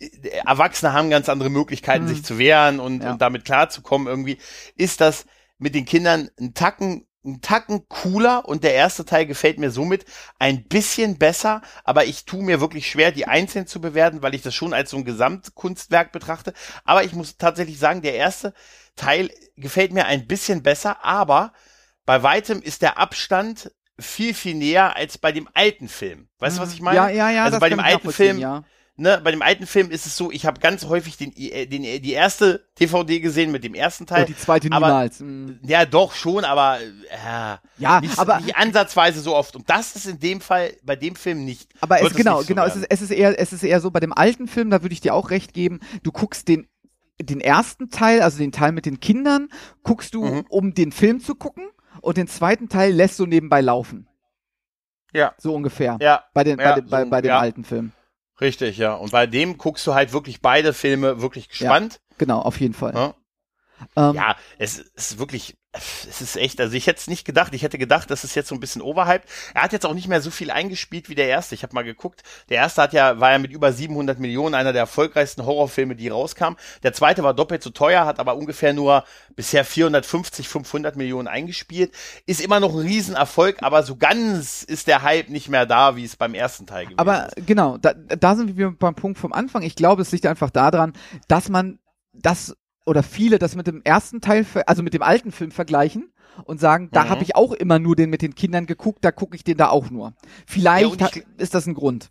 [0.00, 0.08] äh,
[0.46, 2.08] Erwachsene haben ganz andere Möglichkeiten, Mhm.
[2.08, 3.12] sich zu wehren und, Ja.
[3.12, 4.38] und damit klarzukommen irgendwie,
[4.76, 5.26] ist das
[5.62, 10.04] mit den Kindern ein Tacken ein Tacken cooler und der erste Teil gefällt mir somit
[10.40, 14.42] ein bisschen besser, aber ich tue mir wirklich schwer, die einzeln zu bewerten, weil ich
[14.42, 16.52] das schon als so ein Gesamtkunstwerk betrachte.
[16.82, 18.54] Aber ich muss tatsächlich sagen, der erste
[18.96, 21.52] Teil gefällt mir ein bisschen besser, aber
[22.04, 23.70] bei weitem ist der Abstand
[24.00, 26.28] viel, viel näher als bei dem alten Film.
[26.38, 26.96] Weißt du, was ich meine?
[26.96, 27.44] Ja, ja, ja.
[27.44, 28.64] Also das bei dem alten Film, ja.
[28.96, 31.82] Ne, bei dem alten Film ist es so, ich habe ganz häufig den, äh, den,
[31.82, 34.20] die erste DVD gesehen mit dem ersten Teil.
[34.22, 35.20] Und die zweite aber- niemals.
[35.20, 35.52] Mm.
[35.62, 39.56] Ja, doch schon, aber äh, Ja, nicht, aber, nicht ansatzweise so oft.
[39.56, 41.68] Und das ist in dem Fall, bei dem Film nicht.
[41.80, 44.00] aber es, genau, so genau, es ist, es ist eher, es ist eher so bei
[44.00, 46.68] dem alten Film, da würde ich dir auch recht geben, du guckst den,
[47.20, 49.48] den ersten Teil, also den Teil mit den Kindern,
[49.82, 50.46] guckst du, Mhm.
[50.48, 51.68] um den Film zu gucken,
[52.00, 54.08] und den zweiten Teil lässt du nebenbei laufen.
[55.12, 55.34] Ja.
[55.38, 55.98] So ungefähr.
[56.00, 57.38] Ja, Bei, den, Ja, bei, dem- bei, bei dem ja.
[57.38, 57.92] alten Film.
[58.42, 58.94] Richtig, ja.
[58.94, 62.00] Und bei dem guckst du halt wirklich beide Filme wirklich gespannt.
[62.18, 62.94] Genau, auf jeden Fall.
[62.94, 63.14] Ja,
[63.96, 67.54] Ähm, ja es ist wirklich, es ist echt, also ich hätte es nicht gedacht.
[67.54, 69.26] Ich hätte gedacht, das ist jetzt so ein bisschen overhyped.
[69.54, 71.54] Er hat jetzt auch nicht mehr so viel eingespielt wie der erste.
[71.54, 72.22] Ich habe mal geguckt.
[72.50, 76.08] Der erste hat ja, war ja mit über 700 Millionen einer der erfolgreichsten Horrorfilme, die
[76.08, 76.58] rauskamen.
[76.82, 79.04] Der zweite war doppelt so teuer, hat aber ungefähr nur
[79.34, 81.94] bisher 450, 500 Millionen eingespielt.
[82.26, 86.04] Ist immer noch ein Riesenerfolg, aber so ganz ist der Hype nicht mehr da, wie
[86.04, 87.46] es beim ersten Teil gewesen Aber ist.
[87.46, 89.62] genau, da, da sind wir beim Punkt vom Anfang.
[89.62, 90.92] Ich glaube, es liegt einfach daran,
[91.28, 91.78] dass man
[92.12, 96.12] das oder viele das mit dem ersten Teil, also mit dem alten Film vergleichen
[96.44, 97.08] und sagen, da Mhm.
[97.10, 99.68] habe ich auch immer nur den mit den Kindern geguckt, da gucke ich den da
[99.68, 100.14] auch nur.
[100.46, 102.10] Vielleicht Ja, ich hat, ist das ein Grund.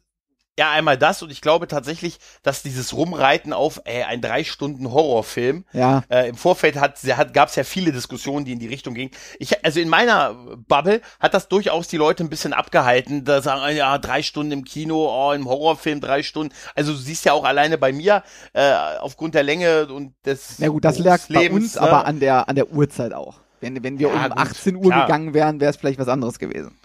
[0.59, 4.91] Ja, einmal das und ich glaube tatsächlich, dass dieses Rumreiten auf äh, ein drei Stunden
[4.91, 6.03] Horrorfilm Ja.
[6.09, 9.11] Äh, Im Vorfeld hat, hat, gab es ja viele Diskussionen, die in die Richtung gingen.
[9.39, 10.33] Ich, also in meiner
[10.67, 13.23] Bubble hat das durchaus die Leute ein bisschen abgehalten.
[13.23, 16.53] Da sagen, ja, drei Stunden im Kino, oh, im Horrorfilm drei Stunden.
[16.75, 20.67] Also du siehst ja auch alleine bei mir, äh, aufgrund der Länge und des Na
[20.67, 21.81] gut, das lag bei uns ne?
[21.81, 23.39] aber an der, an der Uhrzeit auch.
[23.61, 25.05] Wenn, wenn wir Ja, um gut, 18 Uhr klar.
[25.05, 26.77] gegangen wären, wäre es vielleicht was anderes gewesen.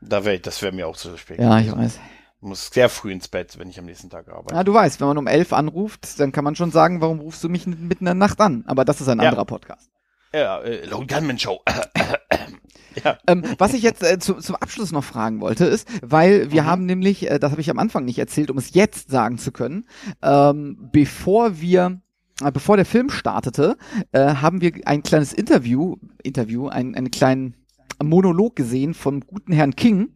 [0.00, 1.38] Da wär, das wäre mir auch zu spät.
[1.38, 2.00] Ja, ich weiß.
[2.44, 4.54] Muss sehr früh ins Bett, wenn ich am nächsten Tag arbeite.
[4.54, 7.42] Ja, du weißt, wenn man um 11 anruft, dann kann man schon sagen, warum rufst
[7.44, 8.64] du mich mitten in der Nacht an?
[8.66, 9.28] Aber das ist ein Ja.
[9.28, 9.88] anderer Podcast.
[10.34, 11.60] Ja, äh, Lone Gunman Show.
[13.26, 16.66] Ähm, was ich jetzt äh, zu, zum Abschluss noch fragen wollte, ist, weil wir Mhm.
[16.66, 19.50] haben nämlich, äh, das habe ich am Anfang nicht erzählt, um es jetzt sagen zu
[19.50, 19.86] können,
[20.20, 22.00] ähm, bevor wir
[22.42, 23.76] äh, Bevor der Film startete,
[24.12, 27.54] äh, haben wir ein kleines Interview, Interview, ein, einen kleinen
[28.02, 30.10] Monolog gesehen vom guten Herrn King,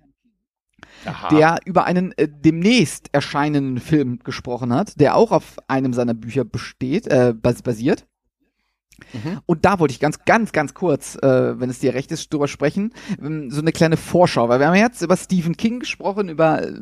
[1.04, 1.28] Aha.
[1.28, 6.44] der über einen äh, demnächst erscheinenden Film gesprochen hat, der auch auf einem seiner Bücher
[6.44, 8.06] besteht, äh, bas basiert.
[9.12, 9.40] Mhm.
[9.46, 12.48] Und da wollte ich ganz, ganz, ganz kurz, äh, wenn es dir recht ist, drüber
[12.48, 16.62] sprechen, ähm, so eine kleine Vorschau, weil wir haben jetzt über Stephen King gesprochen, über
[16.62, 16.72] äh,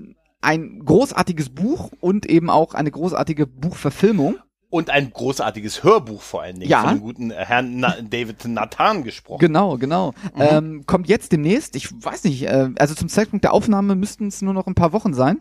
[0.40, 4.36] ein großartiges Buch und eben auch eine großartige Buchverfilmung.
[4.74, 6.80] Und ein großartiges Hörbuch vor allen Dingen Ja.
[6.82, 9.38] von dem guten Herrn Na David Nathan gesprochen.
[9.38, 10.10] Genau, genau.
[10.34, 10.40] Mhm.
[10.40, 14.42] Ähm, kommt jetzt demnächst, ich weiß nicht, äh, also zum Zeitpunkt der Aufnahme müssten es
[14.42, 15.40] nur noch ein paar Wochen sein.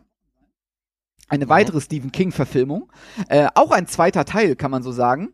[1.29, 1.49] Eine Mhm.
[1.49, 2.91] weitere Stephen King-Verfilmung.
[3.27, 5.29] Äh, auch ein zweiter Teil, kann man so sagen.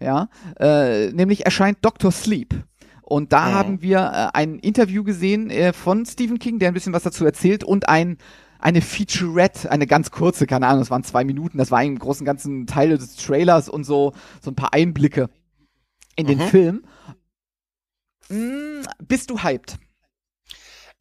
[0.00, 2.10] Ja, äh, nämlich erscheint Dr.
[2.10, 2.64] Sleep.
[3.02, 3.54] Und da Mhm.
[3.54, 3.98] haben wir
[4.32, 7.88] äh, ein Interview gesehen äh, von Stephen King, der ein bisschen was dazu erzählt und
[7.88, 8.18] ein
[8.58, 12.26] eine Featurette, eine ganz kurze, keine Ahnung, es waren zwei Minuten, das war im großen
[12.26, 15.30] ganzen Teil des Trailers und so, so ein paar Einblicke
[16.16, 16.42] in den Mhm.
[16.42, 16.84] Film.
[18.30, 19.78] Mm, bist du hyped?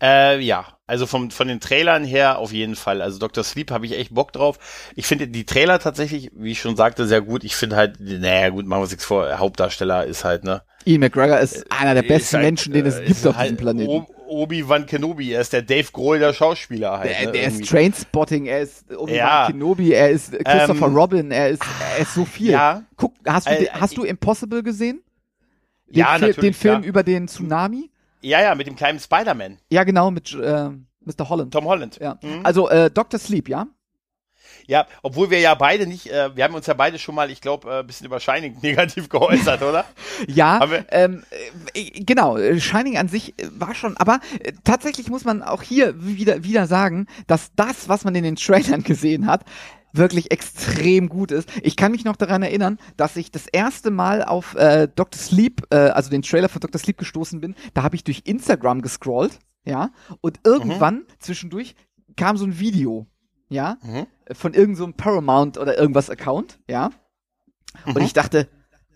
[0.02, 3.02] Äh, ja, also vom, von den Trailern her auf jeden Fall.
[3.02, 3.44] Also Dr.
[3.44, 4.60] Sleep habe ich echt Bock drauf.
[4.96, 7.44] Ich finde die Trailer tatsächlich, wie ich schon sagte, sehr gut.
[7.44, 10.62] Ich finde halt, naja gut, machen wir uns nichts vor, Hauptdarsteller ist halt, ne?
[10.88, 13.58] Ian McGregor ist einer der besten halt, Menschen, den es äh, gibt auf halt diesem
[13.58, 13.90] Planeten.
[13.90, 17.10] O- Obi-Wan Kenobi, er ist der Dave Grohl der Schauspieler halt.
[17.12, 17.66] Der, ne, der ist.
[17.70, 19.48] Trainspotting, er ist Obi-Wan Ja.
[19.48, 21.62] Kenobi, er ist Christopher Ähm, Robin, er ist,
[21.96, 22.52] er ist so viel.
[22.52, 25.02] Ja, Guck, hast du, Äh, hast du Impossible gesehen?
[25.88, 26.84] Den, Ja, Fil- den Film klar.
[26.86, 27.90] über den Tsunami?
[28.22, 30.70] ja, ja, mit dem kleinen Spider-Man, Ja, genau, mit äh,
[31.06, 31.30] Mr.
[31.30, 31.54] Holland.
[31.54, 31.98] Tom Holland.
[32.02, 32.20] Ja.
[32.22, 32.42] Mhm.
[32.44, 33.20] Also äh, Dr.
[33.20, 33.68] Sleep, ja?
[34.68, 37.40] Ja, obwohl wir ja beide nicht, äh, wir haben uns ja beide schon mal, ich
[37.40, 39.86] glaube, äh, ein bisschen über Shining negativ geäußert, oder?
[40.28, 41.24] Ja, ähm,
[41.74, 45.64] äh, genau, äh, Shining an sich äh, war schon, aber äh, tatsächlich muss man auch
[45.64, 49.46] hier wieder, wieder sagen, dass das, was man in den Trailern gesehen hat,
[49.94, 51.50] wirklich extrem gut ist.
[51.64, 55.20] Ich kann mich noch daran erinnern, dass ich das erste Mal auf äh, Dr.
[55.20, 56.80] Sleep, äh, also den Trailer von Dr.
[56.80, 57.56] Sleep gestoßen bin.
[57.74, 61.76] Da habe ich durch Instagram gescrollt, ja, und irgendwann zwischendurch
[62.18, 63.08] kam so ein Video,
[63.50, 64.08] ja, Mhm.
[64.34, 66.92] von irgendeinem so Paramount oder irgendwas Account, ja.
[67.86, 68.02] Und Mhm.
[68.04, 68.48] ich dachte,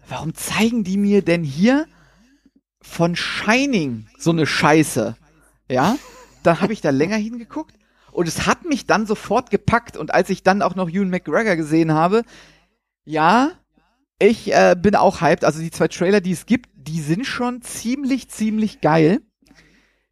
[0.07, 1.85] warum zeigen die mir denn hier
[2.81, 5.15] von Shining so eine Scheiße?
[5.69, 5.97] Ja?
[6.43, 7.75] Dann habe ich da länger hingeguckt
[8.11, 11.55] und es hat mich dann sofort gepackt und als ich dann auch noch Ewan McGregor
[11.55, 12.23] gesehen habe,
[13.05, 13.51] ja,
[14.19, 15.45] ich äh, bin auch hyped.
[15.45, 19.21] Also die zwei Trailer, die es gibt, die sind schon ziemlich, ziemlich geil.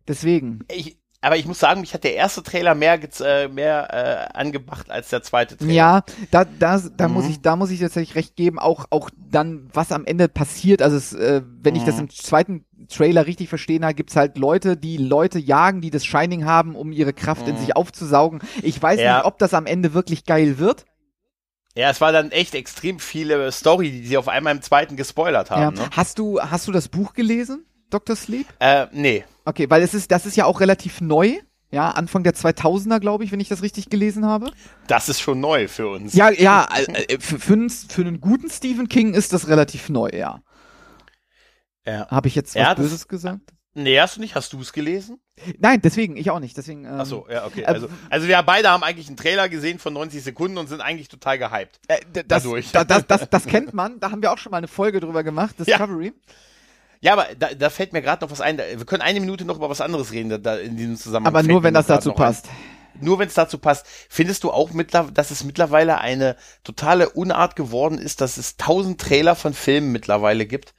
[0.08, 0.65] Deswegen.
[0.71, 3.88] Ich, aber ich muss sagen, mich hat der erste Trailer mehr, äh, mehr
[4.34, 5.73] äh, angemacht als der zweite Trailer.
[5.73, 7.13] Ja, da, da, da Mhm.
[7.13, 8.58] muss ich, da muss ich tatsächlich recht geben.
[8.60, 10.82] Auch, auch dann, was am Ende passiert.
[10.82, 12.01] Also, es, äh, wenn ich das Mhm.
[12.03, 16.45] im zweiten Trailer richtig verstehen habe, gibt's halt Leute, die Leute jagen, die das Shining
[16.45, 17.60] haben, um ihre Kraft in Mhm.
[17.60, 18.39] sich aufzusaugen.
[18.62, 19.17] Ich weiß Ja.
[19.17, 20.86] nicht, ob das am Ende wirklich geil wird.
[21.75, 25.51] Ja, es war dann echt extrem viele Story, die sie auf einmal im zweiten gespoilert
[25.51, 25.62] haben.
[25.77, 25.84] ja.
[25.84, 25.89] Ne?
[25.91, 28.15] Hast du, hast du das Buch gelesen, Dr.
[28.15, 28.47] Sleep?
[28.60, 29.23] Äh, nee.
[29.45, 31.38] Okay, weil es ist, das ist ja auch relativ neu.
[31.71, 34.52] Ja, Anfang der 2000er, glaube ich, wenn ich das richtig gelesen habe.
[34.88, 36.13] Das ist schon neu für uns.
[36.15, 39.88] Ja, ja, äh, äh, für, für, einen, für einen guten Stephen King ist das relativ
[39.89, 40.41] neu, ja.
[41.86, 42.08] ja.
[42.10, 43.54] Habe ich jetzt was Ja, Böses gesagt?
[43.75, 44.34] Nee, hast du nicht?
[44.34, 45.19] Hast du es gelesen?
[45.60, 46.58] Nein, deswegen, ich auch nicht.
[46.58, 47.62] Deswegen, ähm, Ach so, ja, okay.
[47.62, 50.82] äh, Also, also wir beide haben eigentlich einen Trailer gesehen von 90 Sekunden und sind
[50.82, 51.80] eigentlich total gehypt.
[51.88, 52.72] äh, das, dadurch.
[52.72, 53.99] da, das, das, das kennt man.
[53.99, 56.07] Da haben wir auch schon mal eine Folge drüber gemacht, Discovery.
[56.07, 56.34] Ja,
[57.14, 58.58] aber da, da fällt mir gerade noch was ein.
[58.58, 61.34] Wir können eine Minute noch über was anderes reden, da, da in diesem Zusammenhang.
[61.34, 62.47] Aber nur, wenn das dazu passt.
[62.47, 63.06] Ein.
[63.06, 63.86] Nur wenn es dazu passt.
[64.10, 64.70] Findest du auch,
[65.14, 70.45] dass es mittlerweile eine totale Unart geworden ist, dass es tausend Trailer von Filmen mittlerweile
[70.45, 70.74] gibt?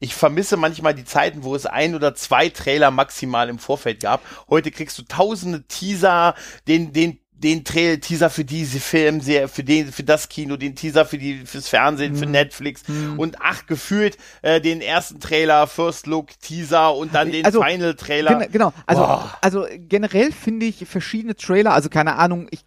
[0.00, 4.22] Ich vermisse manchmal die Zeiten, wo es ein oder zwei Trailer maximal im Vorfeld gab.
[4.48, 6.34] Heute kriegst du tausende Teaser,
[6.68, 11.06] den, den den Trail Teaser für diese Filmserie, für den, für das Kino, den Teaser
[11.06, 12.32] für die, fürs Fernsehen, für hm.
[12.32, 13.18] Netflix hm.
[13.18, 17.94] und ach, gefühlt äh, den ersten Trailer, First Look, Teaser und dann den also, Final
[17.94, 18.38] Trailer.
[18.40, 19.04] Gen genau, also,
[19.40, 22.64] also generell finde ich verschiedene Trailer, also keine Ahnung, ich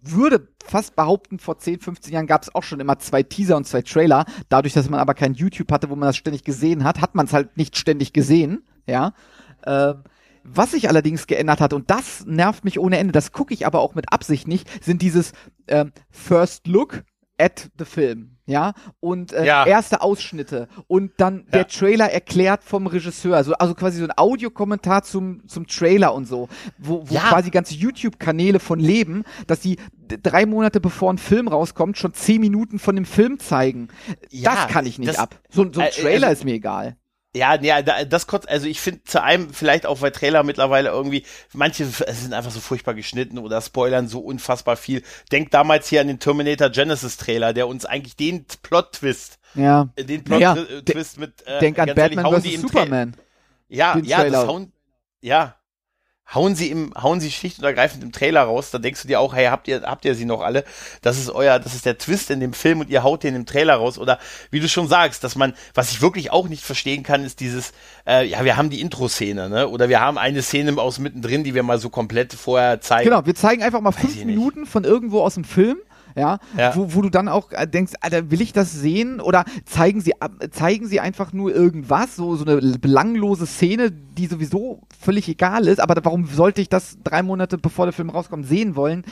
[0.00, 3.66] würde fast behaupten, vor 10, 15 Jahren gab es auch schon immer zwei Teaser und
[3.66, 4.24] zwei Trailer.
[4.48, 7.26] Dadurch, dass man aber kein YouTube hatte, wo man das ständig gesehen hat, hat man
[7.26, 9.12] es halt nicht ständig gesehen, ja.
[9.66, 10.04] Ähm,
[10.44, 13.80] was sich allerdings geändert hat, und das nervt mich ohne Ende, das gucke ich aber
[13.80, 15.32] auch mit Absicht nicht, sind dieses
[15.66, 17.04] ähm, First Look
[17.38, 19.66] at the Film ja, und äh, ja.
[19.66, 21.50] erste Ausschnitte und dann ja.
[21.52, 26.26] der Trailer erklärt vom Regisseur, also, also quasi so ein Audiokommentar zum, zum Trailer und
[26.26, 27.20] so, wo, wo ja.
[27.22, 29.78] quasi ganze YouTube-Kanäle von leben, dass die
[30.22, 33.88] drei Monate bevor ein Film rauskommt, schon zehn Minuten von dem Film zeigen.
[34.30, 35.40] das kann ich nicht das, ab.
[35.48, 36.96] So, so ein äh, Trailer also, ist mir egal.
[37.36, 41.24] Ja, ja, das kurz, also ich finde zu einem vielleicht auch, weil Trailer mittlerweile irgendwie,
[41.52, 45.02] manche sind einfach so furchtbar geschnitten oder spoilern so unfassbar viel.
[45.32, 49.88] Denk damals hier an den Terminator Genesis Trailer, der uns eigentlich den Plot-Twist, ja.
[49.98, 52.60] Den Plot-Twist ja, mit, äh, Denk an Batman vs.
[52.60, 53.16] Superman.
[53.68, 54.72] Ja, ja, das hauen,
[55.20, 55.56] ja,
[56.32, 59.20] hauen sie im, hauen sie schlicht und ergreifend im Trailer raus, da denkst du dir
[59.20, 60.64] auch, hey, habt ihr, habt ihr sie noch alle?
[61.02, 63.46] Das ist euer, das ist der Twist in dem Film und ihr haut den im
[63.46, 63.98] Trailer raus.
[63.98, 64.18] Oder
[64.50, 67.72] wie du schon sagst, dass man, was ich wirklich auch nicht verstehen kann, ist dieses,
[68.06, 69.68] äh, ja, wir haben die Intro-Szene, ne?
[69.68, 73.10] Oder wir haben eine Szene aus mittendrin, die wir mal so komplett vorher zeigen.
[73.10, 75.76] Genau, wir zeigen einfach mal fünf Minuten von irgendwo aus dem Film
[76.16, 76.76] ja, ja.
[76.76, 79.20] Wo, wo du dann auch äh, denkst, Alter, will ich das sehen?
[79.20, 80.12] Oder zeigen sie,
[80.50, 85.80] zeigen sie einfach nur irgendwas, so, so eine belanglose Szene, die sowieso völlig egal ist,
[85.80, 89.04] aber warum sollte ich das drei Monate bevor der Film rauskommt sehen wollen?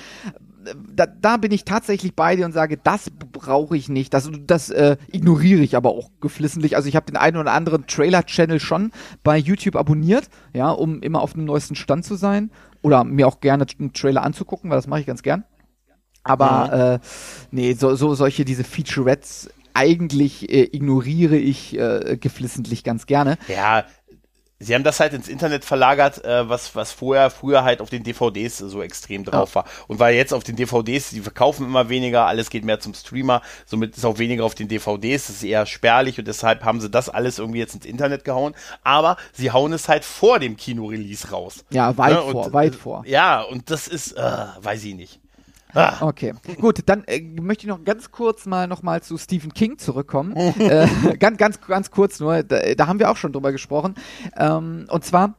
[0.95, 4.15] Da, da bin ich tatsächlich bei dir und sage, das brauche ich nicht.
[4.15, 6.77] Das, das äh, ignoriere ich aber auch geflissentlich.
[6.77, 8.93] Also ich habe den einen oder anderen Trailer-Channel schon
[9.25, 12.53] bei YouTube abonniert, ja, um immer auf dem neuesten Stand zu sein.
[12.81, 15.45] Oder mir auch gerne einen Trailer anzugucken, weil das mache ich ganz gern.
[16.25, 16.95] Aber mhm.
[16.95, 16.99] äh,
[17.51, 23.39] nee, so, so solche, diese Featurettes eigentlich äh, ignoriere ich äh, geflissentlich ganz gerne.
[23.49, 23.85] Ja,
[24.63, 28.05] sie haben das halt ins Internet verlagert, äh, was, was vorher, früher halt auf den
[28.05, 29.55] DVDs so extrem drauf ja.
[29.57, 29.65] war.
[29.89, 33.43] Und weil jetzt auf den DVDs, die verkaufen immer weniger, alles geht mehr zum Streamer,
[33.67, 36.91] somit ist auch weniger auf den DVDs, das ist eher spärlich und deshalb haben sie
[36.91, 38.55] das alles irgendwie jetzt ins Internet gehauen.
[38.85, 41.65] Aber sie hauen es halt vor dem Kino-Release raus.
[41.71, 42.33] Ja, weit ne?
[42.33, 43.05] vor, und, weit vor.
[43.07, 44.23] Ja, und das ist, äh,
[44.61, 45.22] weiß ich nicht.
[45.75, 45.97] Ah.
[46.01, 49.79] Okay, gut, dann äh, möchte ich noch ganz kurz mal noch mal zu Stephen King
[49.79, 50.37] zurückkommen.
[50.37, 50.87] äh,
[51.19, 53.95] ganz, ganz, ganz kurz nur, da, da, haben wir auch schon drüber gesprochen.
[54.37, 55.35] Ähm, und zwar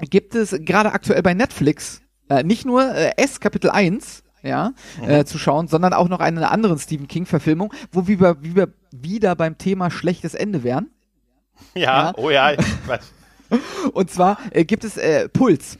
[0.00, 2.00] gibt es gerade aktuell bei Netflix
[2.30, 5.10] äh, nicht nur äh, S Kapitel 1, ja, mhm.
[5.10, 8.72] äh, zu schauen, sondern auch noch eine andere Stephen King Verfilmung, wo wir, wie wir
[8.90, 10.90] wieder beim Thema schlechtes Ende wären.
[11.74, 12.12] Ja, ja.
[12.16, 13.12] oh ja, ich weiß.
[13.92, 15.78] Und zwar äh, gibt es äh, Puls.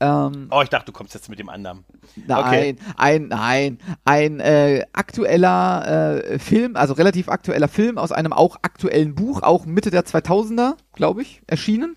[0.00, 1.84] Ähm, oh, ich dachte, du kommst jetzt mit dem anderen.
[2.26, 2.76] Nein, okay.
[2.96, 9.14] ein, nein, ein äh, aktueller äh, Film, also relativ aktueller Film aus einem auch aktuellen
[9.14, 11.96] Buch, auch Mitte der 2000er, glaube ich, erschienen.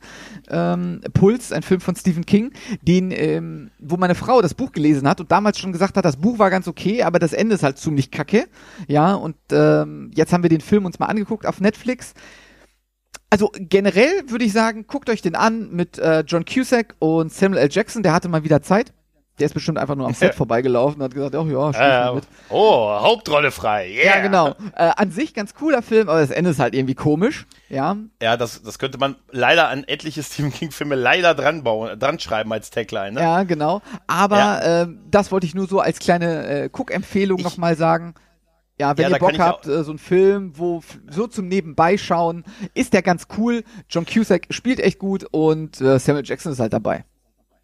[0.50, 2.52] Ähm, Puls, ein Film von Stephen King,
[2.84, 6.18] den, ähm, wo meine Frau das Buch gelesen hat und damals schon gesagt hat, das
[6.18, 8.46] Buch war ganz okay, aber das Ende ist halt ziemlich kacke.
[8.88, 12.14] Ja, und ähm, jetzt haben wir den Film uns mal angeguckt auf Netflix
[13.30, 17.62] also generell würde ich sagen, guckt euch den an mit äh, John Cusack und Samuel
[17.62, 17.70] L.
[17.72, 18.94] Jackson, der hatte mal wieder Zeit.
[19.40, 22.24] Der ist bestimmt einfach nur am Set vorbeigelaufen und hat gesagt, oh ja, äh, mit.
[22.50, 23.88] Oh, Hauptrolle frei.
[23.92, 24.16] Yeah.
[24.16, 24.56] Ja, genau.
[24.76, 27.46] Äh, an sich ganz cooler Film, aber das Ende ist halt irgendwie komisch.
[27.70, 27.98] Ja.
[28.20, 32.52] Ja, das, das könnte man leider an etliche Stephen King-Filme leider dran bauen, dran schreiben
[32.52, 33.12] als Tagline.
[33.12, 33.22] Ne?
[33.22, 33.82] Ja, genau.
[34.08, 34.82] Aber ja.
[34.82, 38.16] Äh, das wollte ich nur so als kleine äh, Cook-Empfehlung nochmal sagen.
[38.80, 42.44] Ja, wenn ja, ihr Bock habt, äh, so ein Film, wo so zum Nebenbeischauen,
[42.76, 43.64] ist der ganz cool.
[43.90, 47.04] John Cusack spielt echt gut und äh, Samuel Jackson ist halt dabei.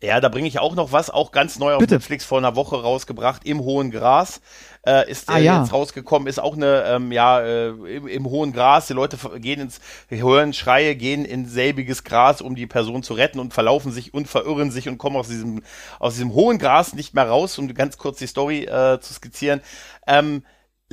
[0.03, 1.93] Ja, da bringe ich auch noch was, auch ganz neu auf Bitte.
[1.93, 4.41] Netflix vor einer Woche rausgebracht, im hohen Gras.
[4.85, 5.61] Äh, ist ah, äh, ja.
[5.61, 9.61] jetzt rausgekommen, ist auch eine, ähm, ja, äh, im, im, hohen Gras, die Leute gehen
[9.61, 14.13] ins, hören Schreie, gehen in selbiges Gras, um die Person zu retten und verlaufen sich
[14.13, 15.63] und verirren sich und kommen aus diesem,
[15.99, 19.61] aus diesem hohen Gras nicht mehr raus, um ganz kurz die Story äh, zu skizzieren.
[20.05, 20.43] Ähm,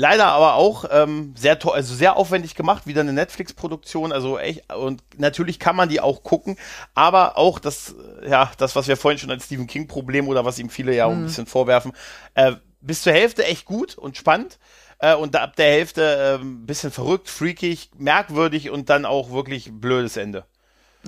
[0.00, 4.72] Leider aber auch ähm, sehr toll, also sehr aufwendig gemacht, wieder eine Netflix-Produktion, also echt,
[4.72, 6.56] und natürlich kann man die auch gucken,
[6.94, 7.94] aber auch das,
[8.26, 11.10] ja, das, was wir vorhin schon als Stephen King-Problem oder was ihm viele ja auch
[11.10, 11.26] ein mhm.
[11.26, 11.92] bisschen vorwerfen,
[12.32, 14.58] äh, bis zur Hälfte echt gut und spannend.
[15.00, 19.70] äh, und ab der Hälfte ein äh, bisschen verrückt, freakig, merkwürdig und dann auch wirklich
[19.70, 20.46] blödes Ende.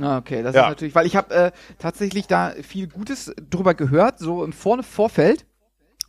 [0.03, 0.65] Ah, okay, das ja.
[0.65, 4.83] ist natürlich, weil ich habe äh, tatsächlich da viel Gutes drüber gehört, so im Vorne
[4.83, 5.47] Vorfeld.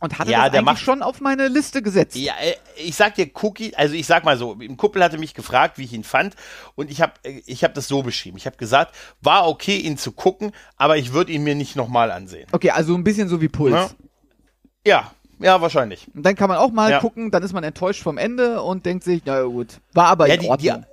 [0.04, 2.14] Und hatte ja, das eigentlich schon auf meine Liste gesetzt.
[2.14, 5.32] Ja, äh, ich sag dir, Cookie, also ich sag mal so, ein Kuppel hatte mich
[5.32, 6.36] gefragt, wie ich ihn fand
[6.74, 8.36] und ich habe äh, ich hab das so beschrieben.
[8.36, 12.10] Ich habe gesagt, war okay, ihn zu gucken, aber ich würde ihn mir nicht nochmal
[12.10, 12.46] ansehen.
[12.52, 13.72] Okay, also ein bisschen so wie Puls.
[13.72, 13.90] Ja,
[14.86, 16.06] ja, ja wahrscheinlich.
[16.14, 17.00] Und dann kann man auch mal ja.
[17.00, 20.34] gucken, dann ist man enttäuscht vom Ende und denkt sich, na gut, war aber ja,
[20.34, 20.58] in Ordnung.
[20.58, 20.86] Die, die,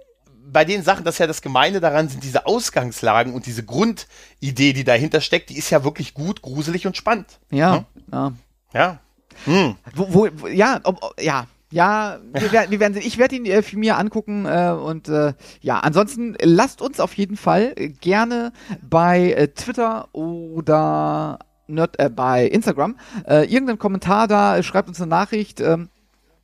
[0.54, 4.74] bei den Sachen, das ist ja das Gemeine daran, sind diese Ausgangslagen und diese Grundidee,
[4.74, 7.40] die dahinter steckt, die ist ja wirklich gut, gruselig und spannend.
[7.50, 7.86] Ja, hm?
[8.12, 8.34] ja.
[8.74, 9.00] Ja.
[9.46, 9.76] Hm.
[9.96, 13.04] Wo, wo, ja, ob, ja, ja, wir, werden, wir werden sehen.
[13.06, 17.38] Ich werde ihn äh, mir angucken äh, und äh, ja, ansonsten lasst uns auf jeden
[17.38, 18.52] Fall gerne
[18.82, 25.10] bei äh, Twitter oder Nerd, äh, bei Instagram äh, irgendeinen Kommentar da, schreibt uns eine
[25.10, 25.62] Nachricht.
[25.62, 25.90] Ähm,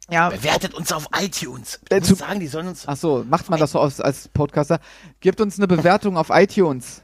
[0.09, 1.81] ja, Bewertet uns auf iTunes.
[1.89, 2.85] Ich äh, muss sagen, die sollen uns.
[2.87, 4.79] Ach so, macht man das so als, als Podcaster?
[5.19, 7.03] Gebt uns eine Bewertung auf iTunes.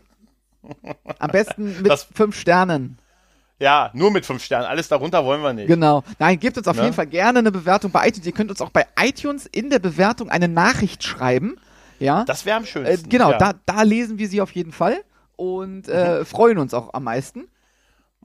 [1.19, 2.97] Am besten mit das, fünf Sternen.
[3.59, 4.65] Ja, nur mit fünf Sternen.
[4.65, 5.67] Alles darunter wollen wir nicht.
[5.67, 6.03] Genau.
[6.19, 6.83] Nein, gebt uns auf ne?
[6.83, 8.25] jeden Fall gerne eine Bewertung bei iTunes.
[8.25, 11.57] Ihr könnt uns auch bei iTunes in der Bewertung eine Nachricht schreiben.
[11.99, 12.25] Ja.
[12.25, 13.05] Das wäre am schönsten.
[13.05, 13.37] Äh, genau, ja.
[13.37, 14.97] da, da lesen wir sie auf jeden Fall
[15.35, 16.25] und äh, mhm.
[16.25, 17.47] freuen uns auch am meisten.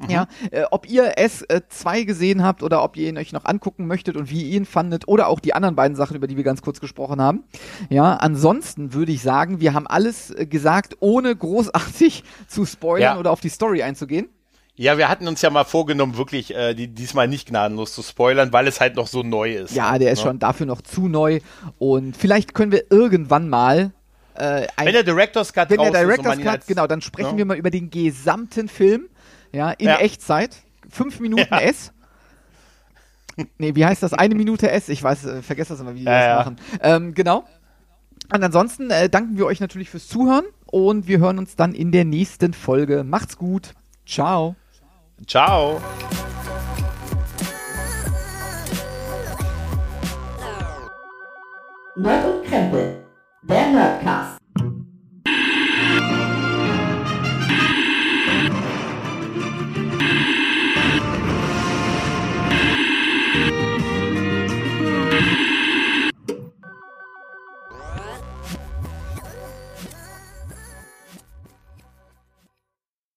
[0.01, 0.11] Mhm.
[0.11, 3.87] Ja, äh, ob ihr S2 äh, gesehen habt oder ob ihr ihn euch noch angucken
[3.87, 6.45] möchtet und wie ihr ihn fandet oder auch die anderen beiden Sachen, über die wir
[6.45, 7.45] ganz kurz gesprochen haben.
[7.89, 13.19] Ja, ansonsten würde ich sagen, wir haben alles äh, gesagt, ohne großartig zu spoilern ja.
[13.19, 14.29] oder auf die Story einzugehen.
[14.79, 18.53] Ja, wir hatten uns ja mal vorgenommen, wirklich äh, die, diesmal nicht gnadenlos zu spoilern,
[18.53, 19.75] weil es halt noch so neu ist.
[19.75, 20.27] Ja, der ist ne?
[20.27, 21.41] schon dafür noch zu neu
[21.79, 23.93] und vielleicht können wir irgendwann mal
[24.35, 27.33] äh, ein, wenn der Director's Cut wenn der Director's Cut, genau, dann sprechen?
[27.33, 27.39] Ne?
[27.39, 29.09] wir mal über den gesamten Film
[29.53, 29.97] ja, in ja.
[29.97, 30.57] Echtzeit.
[30.89, 31.61] Fünf Minuten ja.
[31.61, 31.93] S.
[33.59, 34.13] Nee, wie heißt das?
[34.13, 34.89] Eine Minute S.
[34.89, 36.57] Ich weiß, äh, vergesse das immer, wie die ja, das machen.
[36.83, 37.45] Ähm, genau.
[38.33, 41.91] Und ansonsten äh, danken wir euch natürlich fürs Zuhören und wir hören uns dann in
[41.91, 43.03] der nächsten Folge.
[43.03, 43.75] Macht's gut.
[44.07, 44.55] Ciao.
[45.27, 45.81] Ciao.
[51.97, 53.05] Nerd und Krempel,
[53.43, 54.38] der Nerdcast.